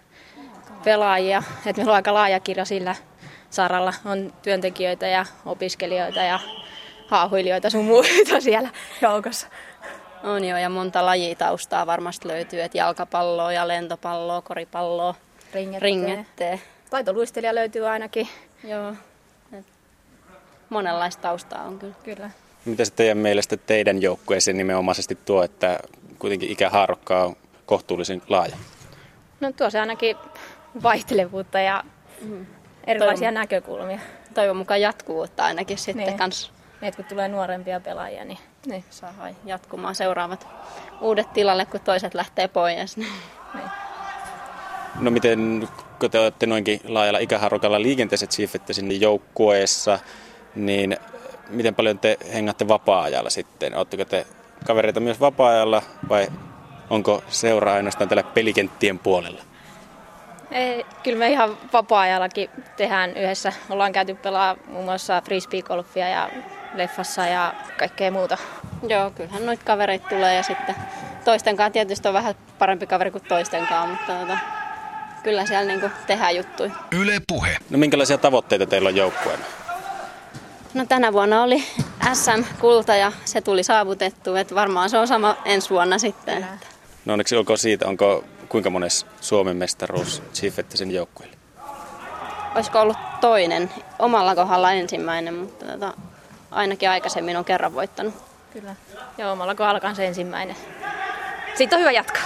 [0.84, 1.42] pelaajia.
[1.66, 2.96] Et meillä on aika laaja kirjo sillä
[3.52, 3.94] saralla.
[4.04, 6.38] On työntekijöitä ja opiskelijoita ja
[7.06, 8.70] haahuilijoita sun muita siellä
[9.02, 9.46] joukossa.
[10.22, 15.14] On joo, ja monta lajitaustaa varmasti löytyy, että jalkapalloa ja lentopalloa, koripalloa,
[15.54, 15.80] Ringettee.
[15.80, 16.60] ringettee.
[16.90, 18.28] Taitoluistelija löytyy ainakin.
[18.64, 18.94] Joo.
[19.58, 19.66] Et
[20.68, 21.94] monenlaista taustaa on kyllä.
[22.04, 22.30] Kyllä.
[22.64, 25.80] Mitä se teidän mielestä teidän joukkueeseen nimenomaisesti tuo, että
[26.18, 27.36] kuitenkin ikähaarukka on
[27.66, 28.56] kohtuullisen laaja?
[29.40, 30.16] No tuo se ainakin
[30.82, 31.84] vaihtelevuutta ja
[32.86, 33.98] erilaisia Toivon- näkökulmia.
[34.34, 36.06] Toivon mukaan jatkuvuutta ainakin sitten Niin.
[36.06, 36.18] niin.
[36.18, 38.84] kans Et kun tulee nuorempia pelaajia, niin, niin.
[38.90, 40.46] saadaan jatkumaan seuraavat
[41.00, 42.96] uudet tilalle, kun toiset lähtee pois.
[42.96, 43.08] niin.
[45.00, 45.68] No miten,
[46.00, 49.98] kun te olette noinkin laajalla ikähaarukalla liikenteessä Chiefettesin joukkueessa,
[50.54, 50.96] niin
[51.48, 53.74] miten paljon te hengätte vapaa-ajalla sitten?
[53.76, 54.26] Oletteko te
[54.66, 56.28] kavereita myös vapaa-ajalla vai
[56.90, 59.42] onko seuraa ainoastaan tällä pelikenttien puolella?
[60.52, 63.52] Ei, kyllä me ihan vapaa-ajallakin tehdään yhdessä.
[63.70, 66.30] Ollaan käyty pelaa muun muassa frisbeegolfia ja
[66.74, 68.38] leffassa ja kaikkea muuta.
[68.88, 70.74] Joo, kyllähän noita kavereita tulee ja sitten
[71.24, 74.38] toisten kanssa tietysti on vähän parempi kaveri kuin toisten kanssa, mutta tota,
[75.22, 76.70] kyllä siellä niinku tehdään juttuja.
[76.92, 77.56] Yle Puhe.
[77.70, 79.44] No minkälaisia tavoitteita teillä on joukkueena?
[80.74, 81.64] No tänä vuonna oli
[82.12, 86.38] SM-kulta ja se tuli saavutettu, että varmaan se on sama ensi vuonna sitten.
[86.38, 86.66] Että
[87.04, 91.36] No onneksi olkoon siitä, onko kuinka mones Suomen mestaruus Chiefettisen joukkueelle?
[92.54, 95.94] olisiko ollut toinen, omalla kohdalla ensimmäinen, mutta tota,
[96.50, 98.14] ainakin aikaisemmin on kerran voittanut.
[98.52, 98.76] Kyllä.
[99.18, 100.56] Ja omalla kohdalla kanssa ensimmäinen.
[101.54, 102.22] Siitä on hyvä jatkaa.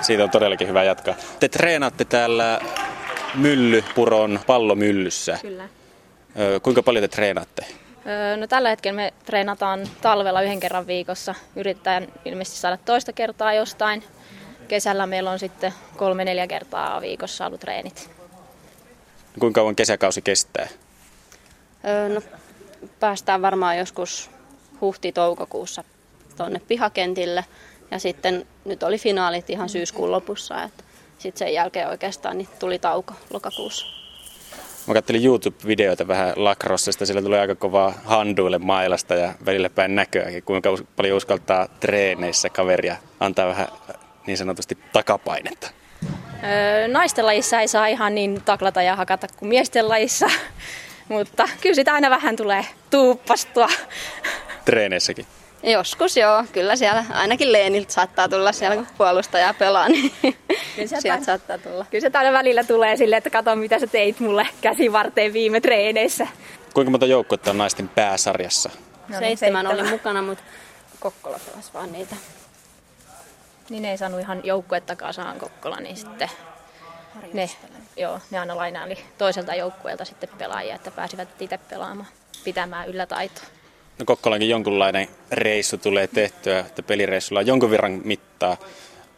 [0.00, 1.14] Siitä on todellakin hyvä jatkaa.
[1.40, 2.60] Te treenaatte täällä
[3.34, 5.38] Myllypuron pallomyllyssä.
[5.42, 5.68] Kyllä.
[6.62, 7.66] Kuinka paljon te treenaatte?
[8.06, 11.34] Öö, No tällä hetkellä me treenataan talvella yhden kerran viikossa.
[11.56, 14.04] Yritetään ilmeisesti saada toista kertaa jostain.
[14.70, 18.10] Kesällä meillä on sitten kolme-neljä kertaa viikossa ollut treenit.
[19.40, 20.68] Kuinka kauan kesäkausi kestää?
[21.84, 22.22] Öö, no,
[23.00, 24.30] päästään varmaan joskus
[24.80, 25.84] huhti-toukokuussa
[26.36, 27.44] tuonne pihakentille.
[27.90, 30.62] Ja sitten nyt oli finaalit ihan syyskuun lopussa.
[30.62, 30.84] Että
[31.18, 33.86] sitten sen jälkeen oikeastaan niin tuli tauko lokakuussa.
[34.86, 40.42] Mä kattelin YouTube-videoita vähän lacrossesta, siellä tulee aika kovaa handuille mailasta ja välillä päin näköäkin,
[40.42, 43.68] kuinka paljon uskaltaa treeneissä kaveria antaa vähän
[44.26, 45.70] niin sanotusti takapainetta.
[46.44, 50.26] Öö, Naisten lajissa ei saa ihan niin taklata ja hakata kuin miesten lajissa,
[51.08, 53.68] mutta kyllä sitä aina vähän tulee tuuppastua.
[54.64, 55.26] Treeneissäkin.
[55.62, 60.12] Joskus joo, kyllä siellä ainakin Leeniltä saattaa tulla siellä, kun puolustaja pelaa, niin
[60.76, 61.86] sieltä päin- saattaa tulla.
[61.90, 66.26] Kyllä se aina välillä tulee silleen, että kato mitä sä teit mulle käsivarteen viime treeneissä.
[66.74, 68.70] Kuinka monta joukkuetta on naisten pääsarjassa?
[69.08, 70.44] No Seitsemän oli mukana, mutta
[71.00, 72.16] Kokkola pelasi vaan niitä.
[73.70, 76.28] Niin ne ei saanut ihan joukkuettakaan saan Kokkola, niin sitten
[77.32, 77.50] ne,
[77.96, 82.08] joo, ne aina lainaili toiselta joukkueelta sitten pelaajia, että pääsivät itse pelaamaan,
[82.44, 83.44] pitämään yllä taitoa.
[83.98, 88.56] No Kokkolankin jonkunlainen reissu tulee tehtyä, että pelireissulla on jonkun verran mittaa.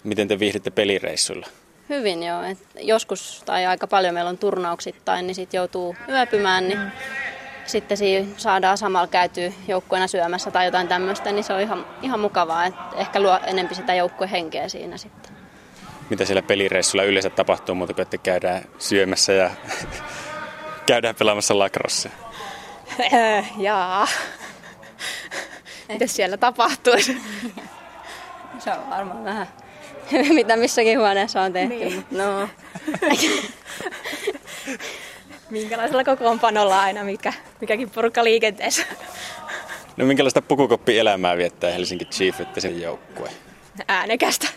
[0.04, 1.46] Miten te viihdytte pelireissulla?
[1.88, 2.42] Hyvin joo.
[2.42, 6.92] Et joskus tai aika paljon meillä on turnauksittain, niin sitten joutuu yöpymään, niin
[7.66, 12.20] sitten siinä saadaan samalla käytyä joukkueena syömässä tai jotain tämmöistä, niin se on ihan, ihan
[12.20, 12.66] mukavaa.
[12.66, 15.32] Et ehkä luo enempi sitä joukkuehenkeä siinä sitten.
[16.10, 19.50] Mitä siellä pelireissulla yleensä tapahtuu muuta kuin, että käydään syömässä ja
[20.86, 22.10] käydään pelaamassa lacrosse?
[23.12, 24.08] Öö, jaa.
[25.88, 27.16] Mitäs siellä tapahtuisi?
[28.58, 29.46] Se on varmaan vähän
[30.34, 31.74] mitä missäkin huoneessa on tehty.
[31.74, 31.94] Niin.
[31.94, 32.48] Mutta no,
[35.52, 38.82] Minkälaisella kokoonpanolla aina, mikä, mikäkin porukka liikenteessä.
[39.96, 43.30] No minkälaista pukukoppielämää viettää Helsinki Chief, että sen joukkue?
[43.88, 44.48] Äänekästä.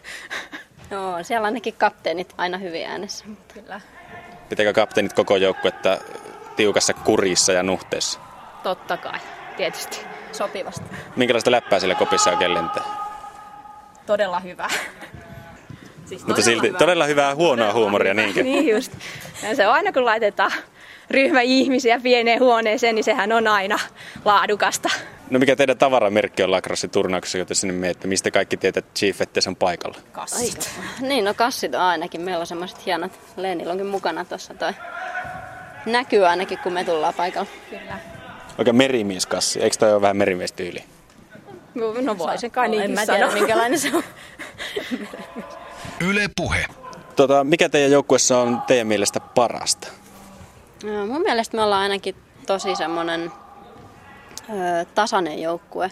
[0.90, 3.26] no, siellä ainakin kapteenit aina hyvin äänessä.
[3.28, 3.82] Mutta Kyllä.
[4.50, 5.98] Pitääkö kapteenit koko joukkuetta
[6.56, 8.20] tiukassa kurissa ja nuhteessa?
[8.64, 9.20] Totta kai,
[9.58, 10.00] tietysti.
[10.32, 10.86] sopivasti.
[11.16, 12.84] Minkälaista läppää siellä kopissa oikein lentää?
[14.06, 14.70] Todella hyvä.
[16.06, 18.44] Siis Mutta silti todella hyvää huonoa huumoria niinkö?
[18.44, 18.92] Niin just.
[19.44, 20.52] Ja se on aina kun laitetaan
[21.12, 23.80] ryhmä ihmisiä pieneen huoneeseen, niin sehän on aina
[24.26, 24.90] laadukasta.
[25.30, 28.08] No mikä teidän tavaramerkki on lacrosse turnauksessa, joten sinne menette?
[28.08, 29.98] Mistä kaikki tietää, että Chief ette on paikalla?
[30.12, 30.70] Kassit.
[31.00, 32.22] Niin, no kassit on ainakin.
[32.22, 33.12] Meillä on semmoiset hienot.
[33.38, 34.74] Leenillä onkin mukana tuossa toi.
[35.86, 37.50] Näkyy ainakin, kun me tullaan paikalla.
[37.70, 38.00] Kyllä.
[38.58, 39.60] Oikein merimieskassi.
[39.62, 40.84] Eikö toi ole vähän merimiestyyli?
[42.02, 43.34] No voi se kai en niinkin mä tiedä, sanoa.
[43.34, 44.04] minkälainen se on.
[46.02, 46.66] Yle Puhe.
[47.16, 49.88] Tota, mikä teidän joukkuessa on teidän mielestä parasta?
[50.86, 52.16] No, mun mielestä me ollaan ainakin
[52.48, 53.32] tosi semmoinen
[54.96, 55.92] tasainen joukkue.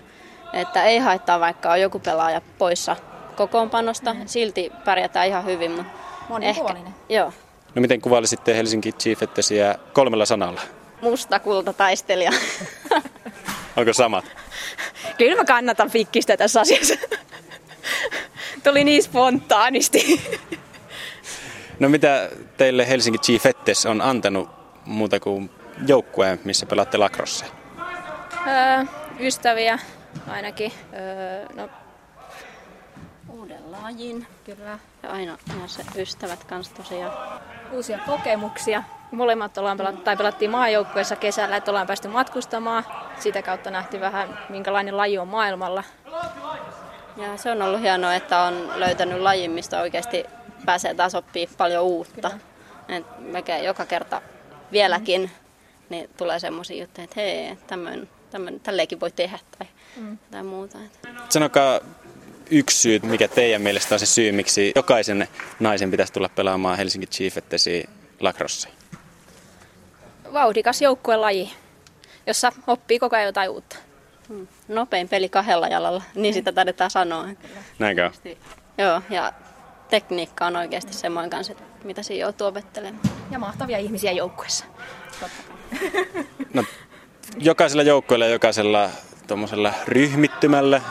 [0.53, 2.95] Että ei haittaa vaikka on joku pelaaja poissa
[3.35, 4.15] kokoonpanosta.
[4.25, 5.71] Silti pärjätään ihan hyvin.
[5.71, 5.91] Mutta
[6.29, 6.87] Monipuolinen.
[6.87, 7.33] Ehkä, joo.
[7.75, 10.61] No miten kuvailisitte Helsinki Chiefettesiä kolmella sanalla?
[11.01, 12.31] Musta kulta taistelija.
[13.77, 14.25] Onko samat?
[15.17, 16.95] Kyllä mä kannatan pikkistä tässä asiassa.
[18.63, 20.21] Tuli niin spontaanisti.
[21.79, 25.49] No mitä teille Helsinki Chiefettes on antanut muuta kuin
[25.87, 27.45] joukkueen, missä pelaatte lacrosse?
[28.47, 28.85] Öö,
[29.19, 29.79] ystäviä
[30.27, 30.71] ainakin.
[30.93, 31.69] Öö, no,
[33.29, 34.27] Uuden lajin.
[34.43, 34.79] kyllä.
[35.03, 37.41] Ja aina, aina se ystävät kanssa tosiaan.
[37.71, 38.83] Uusia kokemuksia.
[39.11, 42.85] Molemmat ollaan pelattu, tai pelattiin maajoukkueessa kesällä, että ollaan päästy matkustamaan.
[43.19, 45.83] Sitä kautta nähtiin vähän, minkälainen laji on maailmalla.
[47.17, 50.25] Ja se on ollut hienoa, että on löytänyt lajin, mistä oikeasti
[50.65, 52.31] pääsee taas oppii paljon uutta.
[52.89, 54.21] Et melkein joka kerta
[54.73, 55.31] vieläkin
[55.89, 60.17] niin tulee semmoisia juttuja, että hei, tämmöinen, tämmöinen, tälleenkin voi tehdä tai, mm.
[60.31, 60.77] tai muuta.
[61.29, 61.79] Sanokaa
[62.51, 65.27] yksi syy, mikä teidän mielestä on se syy, miksi jokaisen
[65.59, 68.69] naisen pitäisi tulla pelaamaan Helsinki Chiefettesi lacrosse.
[70.33, 71.53] Vauhdikas joukkuelaji,
[72.27, 73.75] jossa oppii koko ajan jotain uutta.
[74.29, 74.47] Mm.
[74.67, 77.27] Nopein peli kahdella jalalla, niin sitä taidetaan sanoa.
[77.79, 78.11] Näinkö?
[78.77, 79.33] Joo, ja
[79.89, 83.03] tekniikka on oikeasti semmoinen kanssa, että mitä siinä joutuu opettelemaan.
[83.31, 84.65] Ja mahtavia ihmisiä joukkueessa.
[86.53, 86.63] No,
[87.37, 88.89] jokaisella joukkueella ja jokaisella
[89.27, 90.81] tuommoisella ryhmittymällä,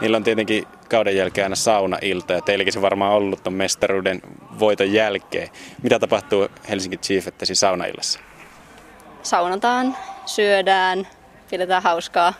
[0.00, 4.22] niillä on tietenkin kauden jälkeen aina saunailta ja teilläkin se varmaan ollut tuon mestaruuden
[4.58, 5.48] voiton jälkeen.
[5.82, 8.20] Mitä tapahtuu Helsinki Chiefettesi saunaillassa?
[9.22, 11.08] Saunataan, syödään,
[11.50, 12.34] pidetään hauskaa.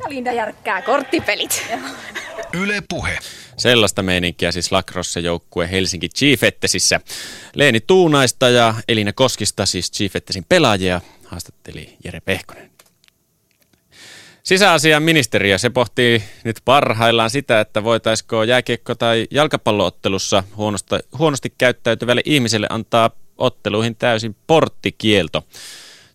[0.00, 1.66] Ja Linda järkkää korttipelit.
[2.52, 3.18] Yle Puhe.
[3.56, 7.00] Sellaista meininkiä siis lacrosse-joukkue Helsinki Chiefettesissä.
[7.54, 12.72] Leeni Tuunaista ja Elina Koskista, siis Chiefettesin pelaajia, haastatteli Jere Pehkonen.
[14.42, 22.22] Sisäasian ministeriö, se pohtii nyt parhaillaan sitä, että voitaisiko jääkiekko- tai jalkapalloottelussa huonosti, huonosti käyttäytyvälle
[22.24, 25.44] ihmiselle antaa otteluihin täysin porttikielto.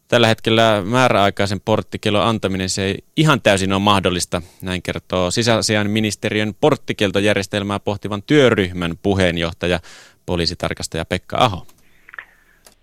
[0.07, 6.53] Tällä hetkellä määräaikaisen porttikielon antaminen se ei ihan täysin ole mahdollista, näin kertoo sisäasian ministeriön
[6.61, 9.79] porttikieltojärjestelmää pohtivan työryhmän puheenjohtaja,
[10.25, 11.65] poliisitarkastaja Pekka Aho.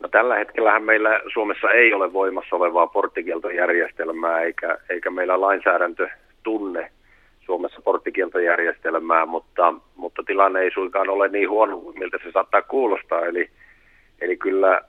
[0.01, 6.09] No, tällä hetkellähän meillä Suomessa ei ole voimassa olevaa porttikieltojärjestelmää, eikä, eikä meillä lainsäädäntö
[6.43, 6.91] tunne
[7.47, 13.21] Suomessa porttikieltojärjestelmää, mutta, mutta tilanne ei suinkaan ole niin huono miltä se saattaa kuulostaa.
[13.21, 13.51] Eli,
[14.21, 14.83] eli kyllä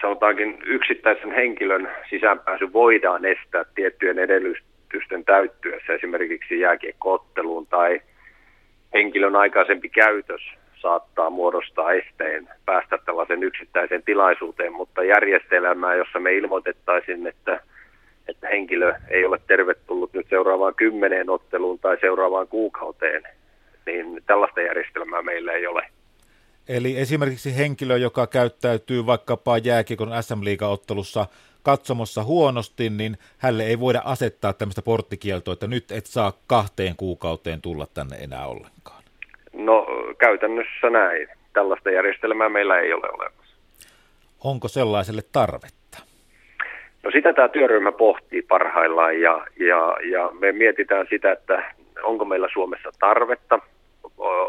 [0.00, 8.00] sanotaankin yksittäisen henkilön sisäänpääsy voidaan estää tiettyjen edellytysten täyttyessä, esimerkiksi jääkiekkootteluun tai
[8.94, 10.40] henkilön aikaisempi käytös
[10.76, 17.60] saattaa muodostaa esteen päästä tällaisen yksittäiseen tilaisuuteen, mutta järjestelmää, jossa me ilmoitettaisiin, että,
[18.28, 23.22] että henkilö ei ole tervetullut nyt seuraavaan kymmeneen otteluun tai seuraavaan kuukauteen,
[23.86, 25.86] niin tällaista järjestelmää meillä ei ole.
[26.68, 31.26] Eli esimerkiksi henkilö, joka käyttäytyy vaikkapa jääkiekon SM-liigaottelussa
[31.62, 37.62] katsomossa huonosti, niin hälle ei voida asettaa tämmöistä porttikieltoa, että nyt et saa kahteen kuukauteen
[37.62, 39.02] tulla tänne enää ollenkaan.
[39.52, 39.86] No
[40.18, 41.28] käytännössä näin.
[41.52, 43.56] Tällaista järjestelmää meillä ei ole olemassa.
[44.44, 45.98] Onko sellaiselle tarvetta?
[47.02, 52.48] No sitä tämä työryhmä pohtii parhaillaan ja, ja, ja me mietitään sitä, että onko meillä
[52.52, 53.58] Suomessa tarvetta,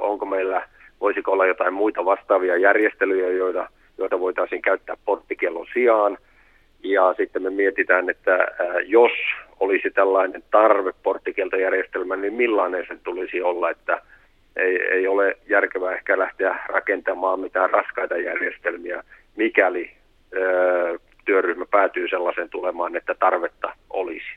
[0.01, 0.67] onko meillä,
[1.01, 6.17] voisiko olla jotain muita vastaavia järjestelyjä, joita, joita voitaisiin käyttää porttikielon sijaan.
[6.83, 8.47] Ja sitten me mietitään, että
[8.85, 9.11] jos
[9.59, 14.01] olisi tällainen tarve porttikieltojärjestelmään, niin millainen sen tulisi olla, että
[14.55, 19.03] ei, ei ole järkevää ehkä lähteä rakentamaan mitään raskaita järjestelmiä,
[19.35, 19.91] mikäli
[20.33, 24.27] ö, työryhmä päätyy sellaisen tulemaan, että tarvetta olisi.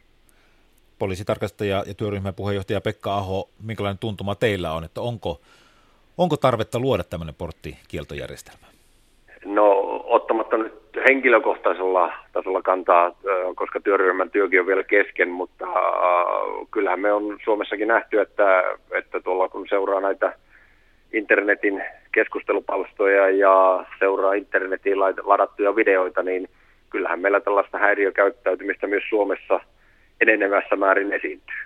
[0.99, 5.41] Poliisitarkastaja ja työryhmän puheenjohtaja Pekka Aho, minkälainen tuntuma teillä on, että onko,
[6.19, 8.67] onko tarvetta luoda tämmöinen porttikieltojärjestelmä?
[9.45, 10.73] No ottamatta nyt
[11.09, 13.13] henkilökohtaisella tasolla kantaa,
[13.55, 15.67] koska työryhmän työkin on vielä kesken, mutta
[16.71, 20.35] kyllähän me on Suomessakin nähty, että, että tuolla kun seuraa näitä
[21.13, 26.49] internetin keskustelupalstoja ja seuraa internetiin ladattuja videoita, niin
[26.91, 29.61] kyllähän meillä tällaista häiriökäyttäytymistä myös Suomessa
[30.21, 31.57] enenevässä määrin esiintyy.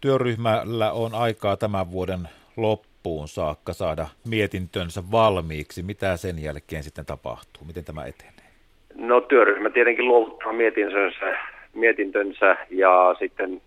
[0.00, 5.82] Työryhmällä on aikaa tämän vuoden loppuun saakka saada mietintönsä valmiiksi.
[5.82, 7.64] Mitä sen jälkeen sitten tapahtuu?
[7.66, 8.50] Miten tämä etenee?
[8.94, 11.36] No työryhmä tietenkin luovuttaa mietintönsä,
[11.74, 13.62] mietintönsä ja sitten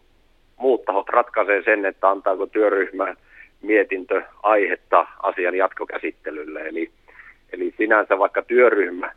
[0.57, 3.15] muut tahot ratkaisee sen, että antaako työryhmä
[3.61, 6.61] mietintö aihetta asian jatkokäsittelylle.
[6.61, 6.91] Eli,
[7.53, 9.11] eli sinänsä vaikka työryhmä,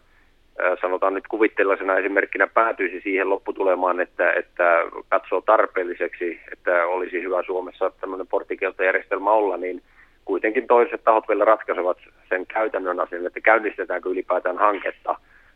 [0.80, 4.64] sanotaan nyt kuvitteellisena esimerkkinä, päätyisi siihen lopputulemaan, että, että
[5.08, 9.82] katsoo tarpeelliseksi, että olisi hyvä Suomessa tämmöinen porttikieltojärjestelmä olla, niin
[10.24, 11.98] kuitenkin toiset tahot vielä ratkaisevat
[12.28, 15.14] sen käytännön asian, että käynnistetäänkö ylipäätään hanketta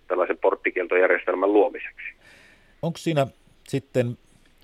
[0.09, 2.15] tällaisen porttikieltojärjestelmän luomiseksi.
[2.83, 3.27] Onko siinä
[3.69, 4.19] sitten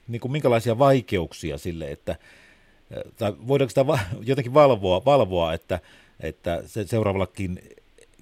[0.08, 2.16] niin kuin minkälaisia vaikeuksia sille, että
[3.18, 3.84] tai voidaanko sitä
[4.26, 5.78] jotenkin valvoa, valvoa että,
[6.22, 7.58] että se seuraavallakin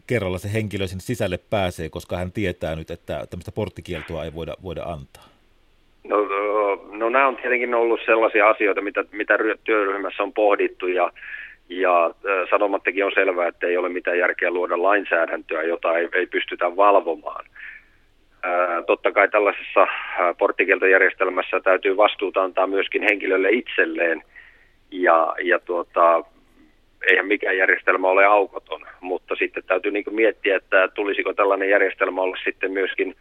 [0.08, 4.54] kerralla se henkilö sinne sisälle pääsee, koska hän tietää nyt, että tämmöistä porttikieltoa ei voida,
[4.62, 5.24] voida antaa?
[6.04, 6.16] No,
[6.90, 11.12] no nämä on tietenkin ollut sellaisia asioita, mitä, mitä työryhmässä on pohdittu ja
[11.68, 12.14] ja
[12.50, 17.44] sanomattakin on selvää, että ei ole mitään järkeä luoda lainsäädäntöä, jota ei, ei pystytä valvomaan.
[18.86, 19.86] Totta kai tällaisessa
[20.38, 24.22] porttikieltojärjestelmässä täytyy vastuuta antaa myöskin henkilölle itselleen.
[24.90, 26.24] Ja, ja tuota,
[27.06, 32.36] eihän mikään järjestelmä ole aukoton, mutta sitten täytyy niin miettiä, että tulisiko tällainen järjestelmä olla
[32.44, 33.14] sitten myöskin,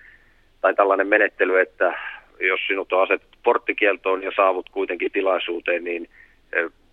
[0.62, 1.94] tai tällainen menettely, että
[2.40, 6.10] jos sinut on asetettu porttikieltoon ja saavut kuitenkin tilaisuuteen, niin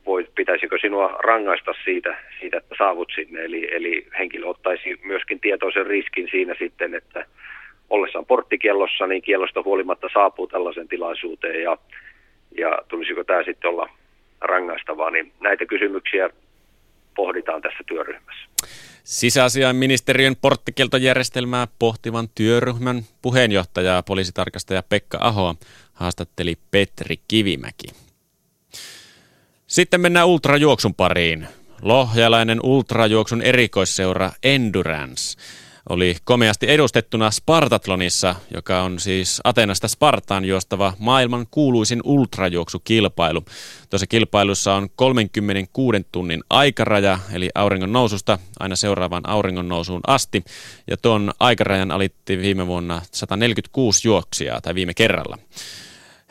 [0.06, 3.44] voi, pitäisikö sinua rangaista siitä, siitä, että saavut sinne.
[3.44, 7.26] Eli, eli henkilö ottaisi myöskin tietoisen riskin siinä sitten, että
[7.90, 11.78] ollessaan porttikiellossa, niin kiellosta huolimatta saapuu tällaisen tilaisuuteen ja,
[12.58, 13.88] ja tulisiko tämä sitten olla
[14.40, 16.30] rangaistavaa, niin näitä kysymyksiä
[17.16, 18.46] pohditaan tässä työryhmässä.
[19.04, 25.54] Sisäasiainministeriön porttikieltojärjestelmää pohtivan työryhmän puheenjohtaja poliisitarkastaja Pekka Aho
[25.92, 27.86] haastatteli Petri Kivimäki.
[29.66, 31.48] Sitten mennään ultrajuoksun pariin.
[31.82, 35.40] Lohjalainen ultrajuoksun erikoisseura Endurance
[35.88, 43.44] oli komeasti edustettuna Spartatlonissa, joka on siis Atenasta Spartaan juostava maailman kuuluisin ultrajuoksukilpailu.
[43.90, 50.44] Tuossa kilpailussa on 36 tunnin aikaraja, eli auringon noususta aina seuraavaan auringon nousuun asti.
[50.90, 55.38] Ja tuon aikarajan alitti viime vuonna 146 juoksijaa, tai viime kerralla.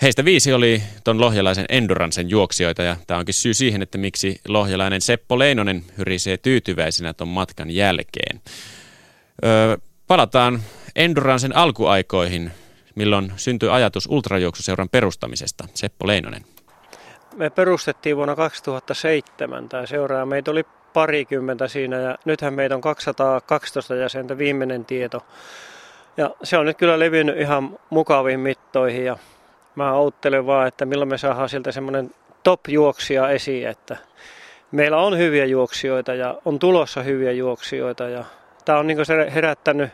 [0.02, 5.02] Heistä viisi oli ton lohjalaisen Enduransen juoksijoita ja tämä onkin syy siihen, että miksi lohjalainen
[5.02, 8.42] Seppo Leinonen hyrisee tyytyväisenä ton matkan jälkeen.
[9.46, 9.78] Öö,
[10.08, 10.60] palataan
[10.96, 12.52] Enduransen alkuaikoihin,
[12.96, 15.68] milloin syntyi ajatus ultrajuoksuseuran perustamisesta.
[15.74, 16.42] Seppo Leinonen.
[17.36, 20.64] Me perustettiin vuonna 2007 tämä seura ja meitä oli
[20.94, 25.26] parikymmentä siinä ja nythän meitä on 212 jäsentä viimeinen tieto.
[26.18, 29.18] Ja se on nyt kyllä levinnyt ihan mukaviin mittoihin ja
[29.76, 32.12] Mä outtelen vaan, että milloin me saadaan sieltä semmoinen
[32.44, 33.98] top-juoksia esiin, että
[34.72, 38.26] meillä on hyviä juoksijoita ja on tulossa hyviä juoksijoita ja
[38.66, 39.92] tämä on niin se herättänyt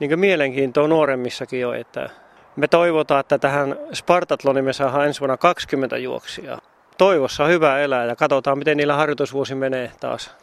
[0.00, 2.10] niin mielenkiintoa nuoremmissakin jo, että
[2.56, 6.58] me toivotaan, että tähän Spartatloniin me saadaan ensi vuonna 20 juoksia.
[6.98, 10.34] Toivossa on hyvä elää ja katsotaan, miten niillä harjoitusvuosi menee taas.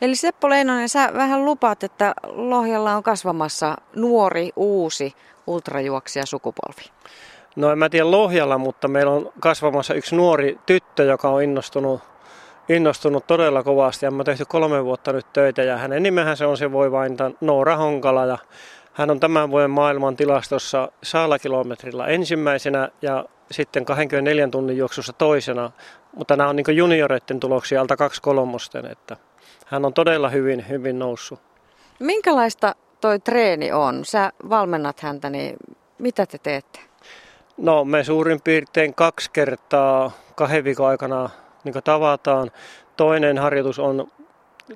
[0.00, 5.14] Eli Seppo Leinonen, sä vähän lupaat, että Lohjalla on kasvamassa nuori, uusi
[5.46, 6.90] ultrajuoksija sukupolvi.
[7.56, 12.00] No en mä tiedä Lohjalla, mutta meillä on kasvamassa yksi nuori tyttö, joka on innostunut,
[12.68, 14.06] innostunut todella kovasti.
[14.06, 17.16] Ja mä tehty kolme vuotta nyt töitä ja hänen nimensä se on se voi vain
[17.40, 18.26] Noora Honkala.
[18.26, 18.38] Ja
[18.92, 25.70] hän on tämän vuoden maailman tilastossa saalakilometrillä ensimmäisenä ja sitten 24 tunnin juoksussa toisena.
[26.16, 29.16] Mutta nämä on niin junioreiden tuloksia alta kaksi kolmosten, että
[29.66, 31.40] hän on todella hyvin, hyvin noussut.
[31.98, 34.04] Minkälaista toi treeni on?
[34.04, 35.56] Sä valmennat häntä, niin
[35.98, 36.80] mitä te teette?
[37.56, 41.30] No me suurin piirtein kaksi kertaa kahden viikon aikana
[41.64, 42.50] niin tavataan.
[42.96, 44.10] Toinen harjoitus on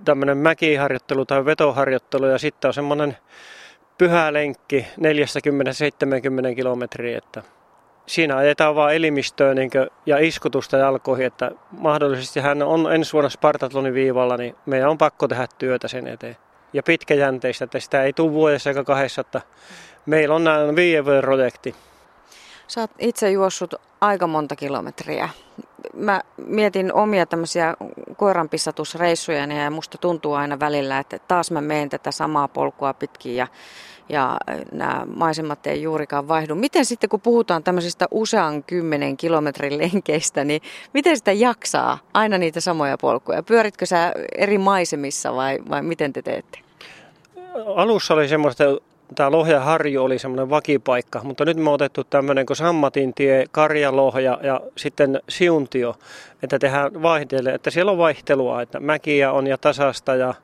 [0.04, 3.16] tämmöinen mäkiharjoittelu tai vetoharjoittelu ja sitten on semmoinen
[3.98, 4.86] pyhä lenkki
[6.52, 7.42] 40-70 kilometriä, että
[8.06, 9.70] siinä ajetaan vaan elimistöä niin
[10.06, 15.28] ja iskutusta jalkoihin, että mahdollisesti hän on ensi vuonna Spartatlonin viivalla, niin meidän on pakko
[15.28, 16.36] tehdä työtä sen eteen.
[16.72, 19.40] Ja pitkäjänteistä, että sitä ei tule vuodessa eikä kahdessa, että
[20.06, 21.74] meillä on näin viiden projekti.
[22.68, 25.28] Sä oot itse juossut aika monta kilometriä.
[25.94, 27.74] Mä mietin omia tämmöisiä
[28.16, 33.46] koiranpissatusreissuja ja musta tuntuu aina välillä, että taas mä menen tätä samaa polkua pitkin ja,
[34.08, 34.36] ja
[34.72, 36.54] nämä maisemat ei juurikaan vaihdu.
[36.54, 40.62] Miten sitten kun puhutaan tämmöisistä usean kymmenen kilometrin lenkeistä, niin
[40.94, 43.42] miten sitä jaksaa aina niitä samoja polkuja?
[43.42, 46.58] Pyöritkö sä eri maisemissa vai, vai miten te teette?
[47.76, 48.64] Alussa oli semmoista
[49.14, 54.38] tämä Lohja Harju oli semmoinen vakipaikka, mutta nyt me on otettu tämmöinen kuin Sammatintie, Karjalohja
[54.42, 55.94] ja sitten Siuntio,
[56.42, 60.34] että tehdään vaihtele, että siellä on vaihtelua, että mäkiä on ja tasasta ja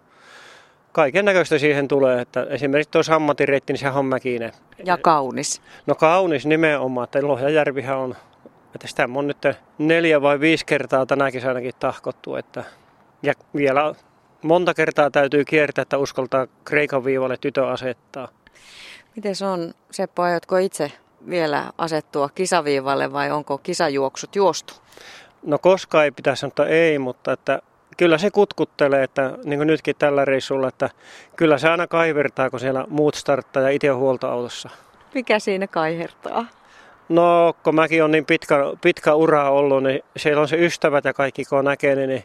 [0.92, 4.52] kaiken näköistä siihen tulee, että esimerkiksi tuo Sammatin reitti, niin sehän on mäkinen.
[4.84, 5.62] Ja kaunis.
[5.86, 8.14] No kaunis nimenomaan, että Lohjajärvihän on,
[8.74, 9.46] että sitä on nyt
[9.78, 12.64] neljä vai viisi kertaa tänä kesänäkin tahkottu, että
[13.22, 13.94] ja vielä
[14.42, 18.28] monta kertaa täytyy kiertää, että uskaltaa Kreikan viivalle tytö asettaa.
[19.16, 20.92] Miten se on, Seppo, aiotko itse
[21.28, 24.74] vielä asettua kisaviivalle vai onko kisajuoksut juostu?
[25.42, 27.62] No koskaan ei pitäisi sanoa ei, mutta että
[27.96, 30.90] kyllä se kutkuttelee, että niin kuin nytkin tällä reissulla, että
[31.36, 34.68] kyllä se aina kaivertaa, kun siellä muut starttaa ja itse huoltoautossa.
[35.14, 36.46] Mikä siinä kaihertaa?
[37.08, 41.14] No, kun mäkin on niin pitkä, pitkä ura ollut, niin siellä on se ystävät ja
[41.14, 42.24] kaikki, kun näkee, niin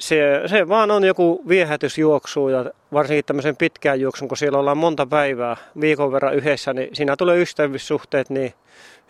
[0.00, 5.06] se, se vaan on joku viehätysjuoksu ja varsinkin tämmöisen pitkään juoksun, kun siellä ollaan monta
[5.06, 8.54] päivää viikon verran yhdessä, niin siinä tulee ystävyyssuhteet niin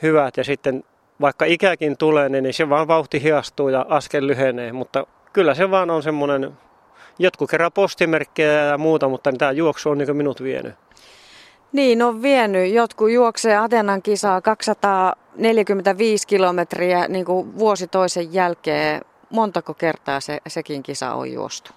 [0.02, 0.84] hyvät ja sitten
[1.20, 5.90] vaikka ikäkin tulee, niin se vaan vauhti hiastuu ja askel lyhenee, mutta kyllä se vaan
[5.90, 6.52] on semmoinen,
[7.18, 10.74] jotkut kerran postimerkkejä ja muuta, mutta tämä juoksu on niin minut vienyt.
[11.72, 12.72] Niin, on vienyt.
[12.72, 20.82] Jotkut juoksee Atenan kisaa 245 kilometriä niin kuin vuosi toisen jälkeen montako kertaa se, sekin
[20.82, 21.70] kisa on juostu?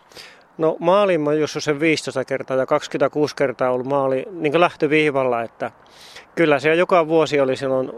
[0.58, 5.72] No maalin mä juossut sen 15 kertaa ja 26 kertaa ollut maali niin lähtöviivalla, että
[6.36, 7.91] kyllä se joka vuosi oli silloin,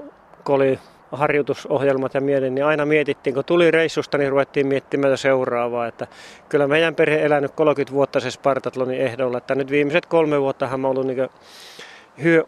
[0.44, 0.80] kun oli
[1.12, 5.88] harjoitusohjelmat ja mietin, niin aina mietittiin, kun tuli reissusta, niin ruvettiin miettimään seuraavaa.
[5.88, 6.08] Että
[6.50, 10.88] kyllä meidän perhe elänyt 30 vuotta se Spartatlonin ehdolla, että nyt viimeiset kolme vuotta mä
[10.88, 11.30] ollut niin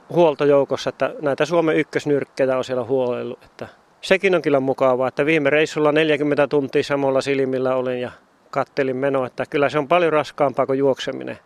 [0.09, 3.67] huoltojoukossa, että näitä Suomen ykkösnyrkkejä on siellä huolellut, että
[4.07, 8.11] sekin on kyllä mukavaa, että viime reissulla 40 tuntia samalla silmillä olin ja
[8.49, 11.39] kattelin menoa, että kyllä se on paljon raskaampaa kuin juokseminen.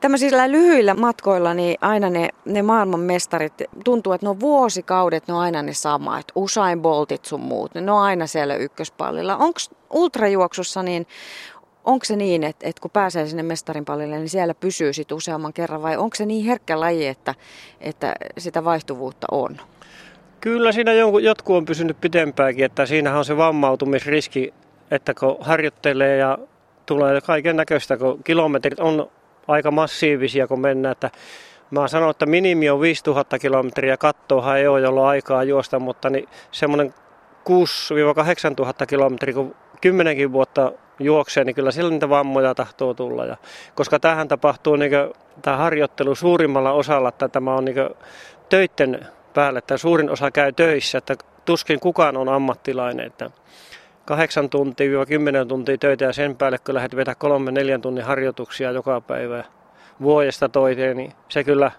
[0.00, 3.52] Tämmöisillä lyhyillä matkoilla niin aina ne, ne maailmanmestarit,
[3.84, 7.92] tuntuu, että no vuosikaudet, ne on aina ne sama, että Usain Boltit sun muut, ne
[7.92, 9.36] on aina siellä ykköspallilla.
[9.36, 9.58] Onko
[9.90, 11.06] ultrajuoksussa niin,
[11.84, 15.52] onko se niin, että, että kun pääsee sinne mestarin pallille, niin siellä pysyy sit useamman
[15.52, 17.34] kerran vai onko se niin herkkä laji, että,
[17.80, 19.56] että sitä vaihtuvuutta on?
[20.40, 24.54] Kyllä siinä jotkut on pysynyt pitempäänkin, että siinähän on se vammautumisriski,
[24.90, 26.38] että kun harjoittelee ja
[26.86, 29.10] tulee kaiken näköistä, kun kilometrit on
[29.48, 31.10] aika massiivisia, kun mennään, että
[31.70, 36.28] Mä sanon, että minimi on 5000 kilometriä, kattoahan ei ole, jolloin aikaa juosta, mutta niin
[36.52, 36.94] semmoinen
[37.48, 37.52] 6-8
[38.58, 43.24] 000 kilometriä, kun kymmenenkin vuotta juoksee, niin kyllä siellä niitä vammoja tahtoo tulla.
[43.24, 43.36] Ja,
[43.74, 44.92] koska tähän tapahtuu niin
[45.42, 47.76] tämä harjoittelu suurimmalla osalla, että tämä on niin
[48.48, 49.06] töiden
[49.36, 51.14] päälle, että suurin osa käy töissä, että
[51.44, 53.30] tuskin kukaan on ammattilainen, että
[54.04, 58.70] kahdeksan tuntia 10 tuntia töitä ja sen päälle kun lähdet vetää kolme neljän tunnin harjoituksia
[58.70, 59.44] joka päivä
[60.02, 61.70] vuodesta toiseen, niin se kyllä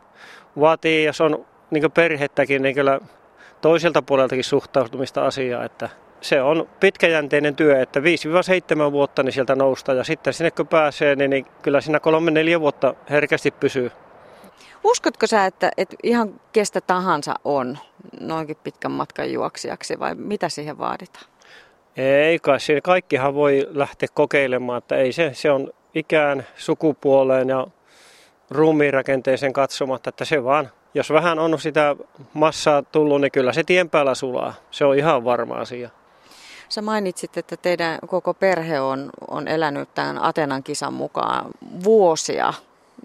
[0.60, 2.99] vaatii, jos on niin perhettäkin, niin kyllä
[3.62, 5.89] toiselta puoleltakin suhtautumista asiaa, että
[6.22, 8.03] se on pitkäjänteinen työ, että 5-7
[8.91, 11.99] vuotta niin sieltä nousta ja sitten sinne kun pääsee, niin, niin kyllä siinä
[12.58, 13.91] 3-4 vuotta herkästi pysyy.
[14.84, 17.78] Uskotko sä, että, että ihan kestä tahansa on
[18.19, 21.25] noinkin pitkän matkan juoksijaksi vai mitä siihen vaaditaan?
[21.97, 27.67] Ei kai, siinä kaikkihan voi lähteä kokeilemaan, että ei se, se on ikään, sukupuoleen ja
[28.49, 31.95] ruumiinrakenteeseen katsomatta, että se vaan, jos vähän on sitä
[32.34, 34.53] massaa tullut, niin kyllä se tien päällä sulaa.
[34.71, 35.89] Se on ihan varma asia.
[36.69, 41.45] Sä mainitsit, että teidän koko perhe on, on elänyt tämän Atenan kisan mukaan
[41.84, 42.53] vuosia.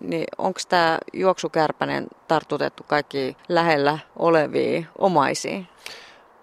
[0.01, 5.69] Niin onko tämä juoksukärpänen tartutettu kaikki lähellä oleviin omaisiin?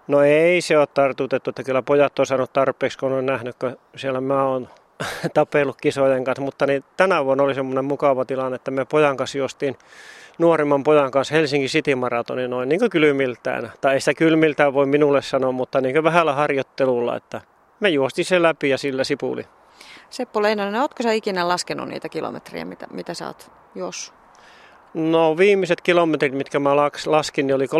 [0.08, 3.76] No ei se ole tartutettu, että kyllä pojat on saanut tarpeeksi, kun on nähnyt, kun
[3.96, 4.68] siellä mä oon
[5.34, 6.42] tapellut kisojen kanssa.
[6.42, 9.76] Mutta niin tänä vuonna oli semmoinen mukava tilanne, että me pojan kanssa juostiin
[10.38, 13.72] nuorimman pojan kanssa Helsingin City Maratoni noin niin kylmiltään.
[13.80, 17.40] Tai ei sitä kylmiltään voi minulle sanoa, mutta niin vähällä harjoittelulla, että
[17.80, 19.46] me juosti sen läpi ja sillä sipuli.
[20.10, 24.12] Seppo Leinonen, ootko sä ikinä laskenut niitä kilometriä, mitä, mitä sä oot jos?
[24.94, 27.70] No viimeiset kilometrit, mitkä mä laskin, niin oli 31.12.2010.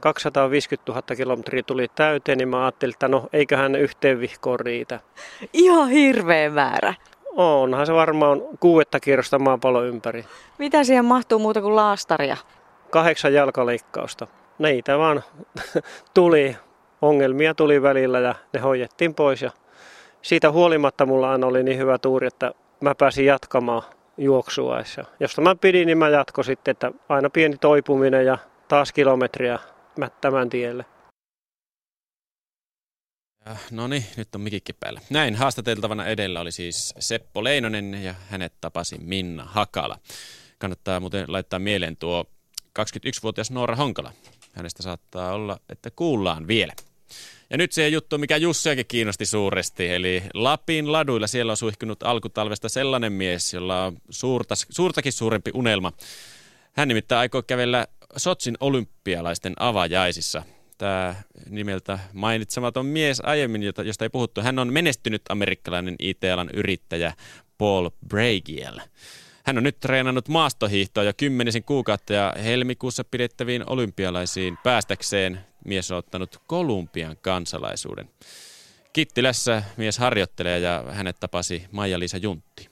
[0.00, 5.00] 250 000 kilometriä tuli täyteen, niin mä ajattelin, että no eiköhän yhteen vihkoon riitä.
[5.52, 6.94] Ihan hirveä määrä.
[7.36, 10.24] Onhan se varmaan kuudetta kierrosta maapallon ympäri.
[10.58, 12.36] Mitä siihen mahtuu muuta kuin laastaria?
[12.90, 14.26] Kahdeksan jalkaleikkausta.
[14.58, 15.22] Neitä vaan
[16.14, 16.56] tuli.
[17.02, 19.42] Ongelmia tuli välillä ja ne hoidettiin pois.
[19.42, 19.50] Ja
[20.22, 23.82] siitä huolimatta mulla aina oli niin hyvä tuuri, että mä pääsin jatkamaan
[24.16, 24.78] juoksua.
[25.20, 28.38] Josta mä pidin, niin mä jatko sitten, että aina pieni toipuminen ja
[28.68, 29.58] taas kilometriä
[30.20, 30.84] tämän tielle.
[33.70, 35.00] No niin, nyt on mikikki päällä.
[35.10, 39.98] Näin haastateltavana edellä oli siis Seppo Leinonen ja hänet tapasi Minna Hakala.
[40.58, 42.24] Kannattaa muuten laittaa mieleen tuo
[42.78, 44.12] 21-vuotias Noora Honkala.
[44.52, 46.72] Hänestä saattaa olla, että kuullaan vielä.
[47.50, 52.68] Ja nyt se juttu, mikä Jussiakin kiinnosti suuresti, eli Lapin laduilla siellä on suihkunut alkutalvesta
[52.68, 55.92] sellainen mies, jolla on suurta, suurtakin suurempi unelma.
[56.72, 57.86] Hän nimittäin aikoo kävellä
[58.16, 60.42] Sotsin olympialaisten avajaisissa.
[60.78, 61.14] Tämä
[61.48, 67.14] nimeltä mainitsematon mies aiemmin, josta ei puhuttu, hän on menestynyt amerikkalainen IT-alan yrittäjä
[67.58, 68.80] Paul Bragiel.
[69.44, 75.98] Hän on nyt treenannut maastohiihtoa jo kymmenisen kuukautta ja helmikuussa pidettäviin olympialaisiin päästäkseen mies on
[75.98, 78.10] ottanut Kolumbian kansalaisuuden.
[78.92, 82.70] Kittilässä mies harjoittelee ja hänet tapasi Maija-Liisa Juntti.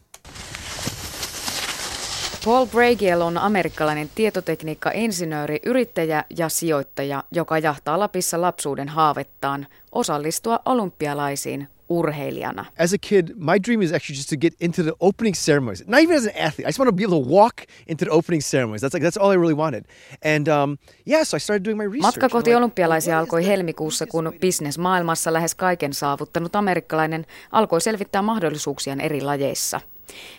[2.45, 11.69] Paul Bragiel on amerikkalainen tietotekniikka-insinööri, yrittäjä ja sijoittaja, joka jahtaa Lapissa lapsuuden haavettaan osallistua olympialaisiin
[11.89, 12.65] urheilijana.
[12.79, 15.85] As a kid, my dream is actually just to get into the opening ceremonies.
[15.87, 16.67] Not even as an athlete.
[16.67, 17.55] I just want to be able to walk
[17.87, 18.81] into the opening ceremonies.
[18.81, 19.85] That's like that's all I really wanted.
[20.25, 22.03] And um, yeah, so I started doing my research.
[22.03, 29.21] Matka kohti olympialaisia alkoi helmikuussa, kun bisnesmaailmassa lähes kaiken saavuttanut amerikkalainen alkoi selvittää mahdollisuuksiaan eri
[29.21, 29.81] lajeissa.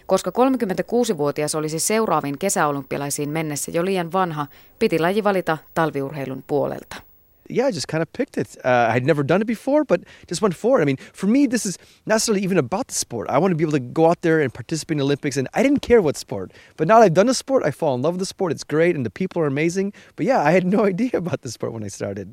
[0.06, 4.48] Koska 36-vuotias olisi seuraaviin kesäolympialaisiin mennessä jo liian vanha,
[4.80, 7.09] piti laji valita talviurheilun puolelta.
[7.50, 8.56] Yeah, I just kind of picked it.
[8.64, 10.82] Uh, I'd never done it before, but just went for it.
[10.82, 13.30] I mean, for me, this is not necessarily even about the sport.
[13.30, 15.64] I want to be able to go out there and participate in Olympics, and I
[15.64, 16.52] didn't care what sport.
[16.78, 18.52] But now I've done the sport, I fall in love with the sport.
[18.52, 19.94] It's great, and the people are amazing.
[20.16, 22.28] But yeah, I had no idea about the sport when I started.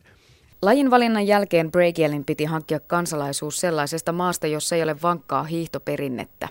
[0.62, 6.48] Lajin valinnan jälkeen Breakielin piti hankkia kansalaisuus sellaisesta maasta, jossa ei ole vankkaa hiihtoperinnettä.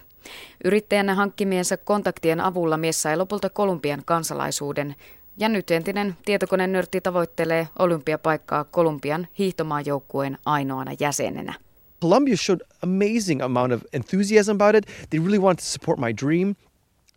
[0.64, 4.96] Yrittäjänä hankkimiensa kontaktien avulla mies sai lopulta Kolumbian kansalaisuuden,
[5.38, 11.54] ja nyt entinen tietokonenörtti tavoittelee olympiapaikkaa Kolumbian hiihtomaajoukkueen ainoana jäsenenä.
[12.02, 15.10] Colombia showed amazing amount of enthusiasm about it.
[15.10, 16.56] They really wanted to support my dream.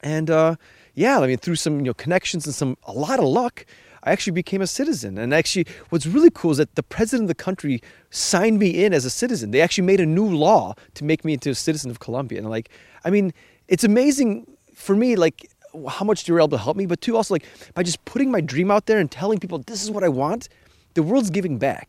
[0.03, 0.57] And uh,
[0.97, 3.67] yeah, I mean, through some you know connections and some a lot of luck,
[4.05, 5.19] I actually became a citizen.
[5.19, 8.93] And actually, what's really cool is that the president of the country signed me in
[8.95, 9.51] as a citizen.
[9.51, 12.39] They actually made a new law to make me into a citizen of Colombia.
[12.39, 12.71] And like,
[13.05, 13.33] I mean,
[13.67, 15.17] it's amazing for me.
[15.17, 18.31] Like, how much were able to help me, but two, also like by just putting
[18.31, 20.47] my dream out there and telling people this is what I want,
[20.95, 21.89] the world's giving back.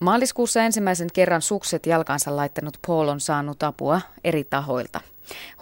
[0.00, 5.00] Maaliskuussa ensimmäisen kerran sukset jalkansa laittanut Paul on saanut apua eri tahoilta.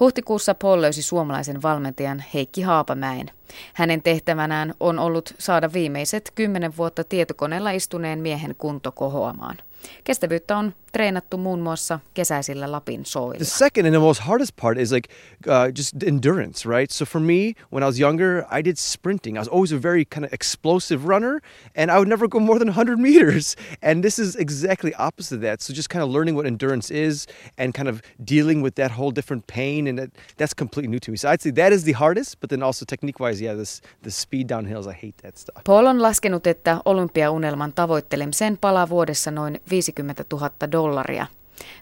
[0.01, 3.31] Huhtikuussa Paul löysi suomalaisen valmentajan Heikki Haapamäen.
[3.73, 9.57] Hänen tehtävänään on ollut saada viimeiset kymmenen vuotta tietokoneella istuneen miehen kunto kohoamaan.
[10.05, 13.39] Kestävyyttä on treenattu muun muassa kesäisillä Lapin soilla.
[13.39, 15.09] The second and the most hardest part is like
[15.47, 16.91] uh, just endurance, right?
[16.91, 19.37] So for me, when I was younger, I did sprinting.
[19.37, 21.41] I was always a very kind of explosive runner,
[21.75, 23.57] and I would never go more than 100 meters.
[23.83, 25.63] And this is exactly opposite that.
[25.63, 27.27] So just kind of learning what endurance is
[27.59, 31.11] and kind of dealing with that whole different pain, and that, that's completely new to
[31.11, 31.17] me.
[31.17, 34.49] So I'd say that is the hardest, but then also technique-wise, yeah, this the speed
[34.49, 35.65] downhills, I hate that stuff.
[35.65, 41.27] Paul on laskenut, että olympiaunelman tavoittelemisen palaa vuodessa noin 50 000 dollaria.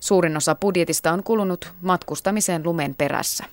[0.01, 3.45] Suurin osa budjetista on kulunut matkustamiseen lumen perässä.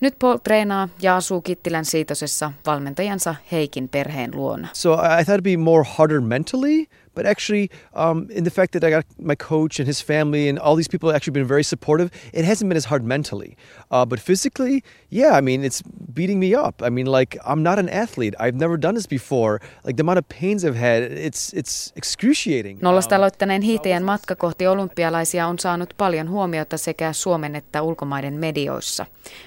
[0.00, 4.68] Nyt Paul treenaa ja asuu Kittilän siitosessa valmentajansa Heikin perheen luona.
[4.72, 6.86] So I thought it'd be more harder mentally,
[7.18, 10.56] but actually, um, in the fact that I got my coach and his family and
[10.64, 13.56] all these people have actually been very supportive, it hasn't been as hard mentally.
[13.90, 15.82] Uh, but physically, yeah, I mean, it's
[16.14, 16.74] beating me up.
[16.80, 18.34] I mean, like, I'm not an athlete.
[18.38, 19.58] I've never done this before.
[19.84, 22.78] Like, the amount of pains I've had, it's, it's excruciating.
[22.82, 29.06] Nollasta aloittaneen hiihtäjän matka kohti olympialaisia on saanut paljon huomiota sekä Suomen että ulkomaiden medioissa.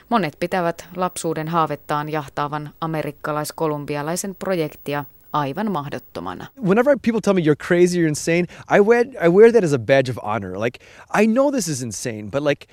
[0.09, 6.47] Monet pitävät lapsuuden haavettaan jahtaavan amerikkalais-kolumbialaisen projektia aivan mahdottomana.
[6.57, 9.79] Whenever people tell me you're crazy, you're insane, I wear I wear that as a
[9.79, 10.57] badge of honor.
[10.57, 10.79] Like
[11.11, 12.67] I know this is insane, but like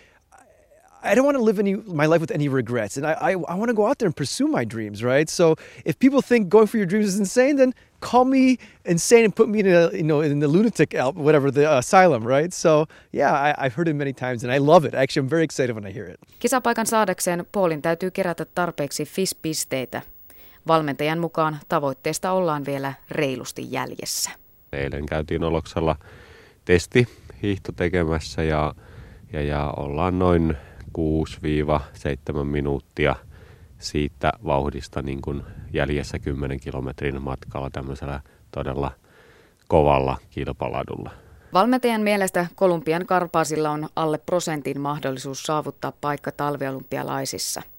[1.02, 3.54] I don't want to live any my life with any regrets, and I I, I
[3.54, 5.30] want to go out there and pursue my dreams, right?
[5.30, 5.54] So
[5.84, 9.48] if people think going for your dreams is insane, then call me insane and put
[9.48, 12.52] me in a you know in the lunatic al- whatever the asylum, right?
[12.52, 14.94] So yeah, I, I've heard it many times, and I love it.
[14.94, 16.18] Actually, I'm very excited when I hear it.
[16.40, 20.02] Kisapaikan saadakseen Paulin täytyy kerätä tarpeeksi FIS-pisteitä.
[20.68, 24.30] Valmentajan mukaan tavoitteesta ollaan vielä reilusti jäljessä.
[24.72, 25.96] Eilen käytiin Oloksella
[26.64, 27.08] testi
[27.42, 28.74] hiihto tekemässä ja,
[29.32, 30.56] ja, ja ollaan noin
[32.40, 33.16] 6-7 minuuttia
[33.78, 35.42] siitä vauhdista niin kuin
[35.72, 38.90] jäljessä 10 kilometrin matkalla tämmöisellä todella
[39.68, 41.10] kovalla kilpaladulla.
[41.52, 47.62] Valmentajan mielestä Kolumbian karpaasilla on alle prosentin mahdollisuus saavuttaa paikka talviolympialaisissa–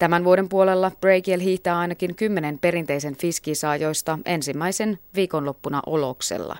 [0.00, 6.56] Tämän vuoden puolella Breakiel hiihtää ainakin kymmenen perinteisen fiskisaa, joista ensimmäisen viikonloppuna Oloksella.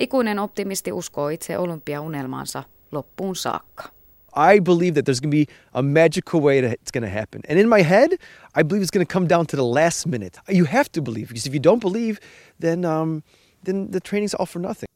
[0.00, 2.62] Ikuinen optimisti uskoo itse olympiaunelmaansa
[2.92, 3.84] loppuun saakka.
[4.54, 7.40] I believe that there's going to be a magical way that it's going to happen.
[7.48, 8.12] And in my head,
[8.60, 10.40] I believe it's going to come down to the last minute.
[10.48, 12.18] You have to believe because if you don't believe,
[12.60, 13.22] then um,
[13.64, 14.93] then the training's all for nothing.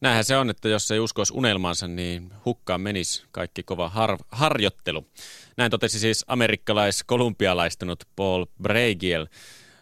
[0.00, 5.06] Näinhän se on, että jos ei uskoisi unelmaansa, niin hukkaan menisi kaikki kova har- harjoittelu.
[5.56, 9.26] Näin totesi siis amerikkalais-kolumbialaistunut Paul Breigiel.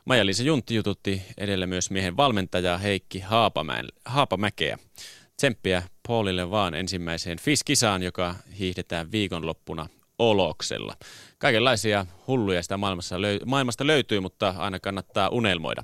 [0.04, 4.78] Maija-Liisa Juntti jututti edellä myös miehen valmentajaa Heikki Haapamäen, Haapamäkeä.
[5.36, 9.86] Tsemppiä Paulille vaan ensimmäiseen FIS-kisaan, joka hiihdetään viikonloppuna
[10.18, 10.96] Oloksella.
[11.38, 15.82] Kaikenlaisia hulluja sitä maailmassa löy- maailmasta löytyy, mutta aina kannattaa unelmoida.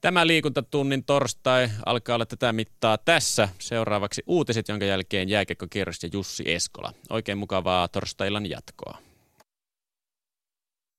[0.00, 3.48] Tämä liikuntatunnin torstai alkaa olla tätä mittaa tässä.
[3.58, 6.92] Seuraavaksi uutiset, jonka jälkeen jääkekkokierros ja Jussi Eskola.
[7.10, 9.09] Oikein mukavaa torstailan jatkoa.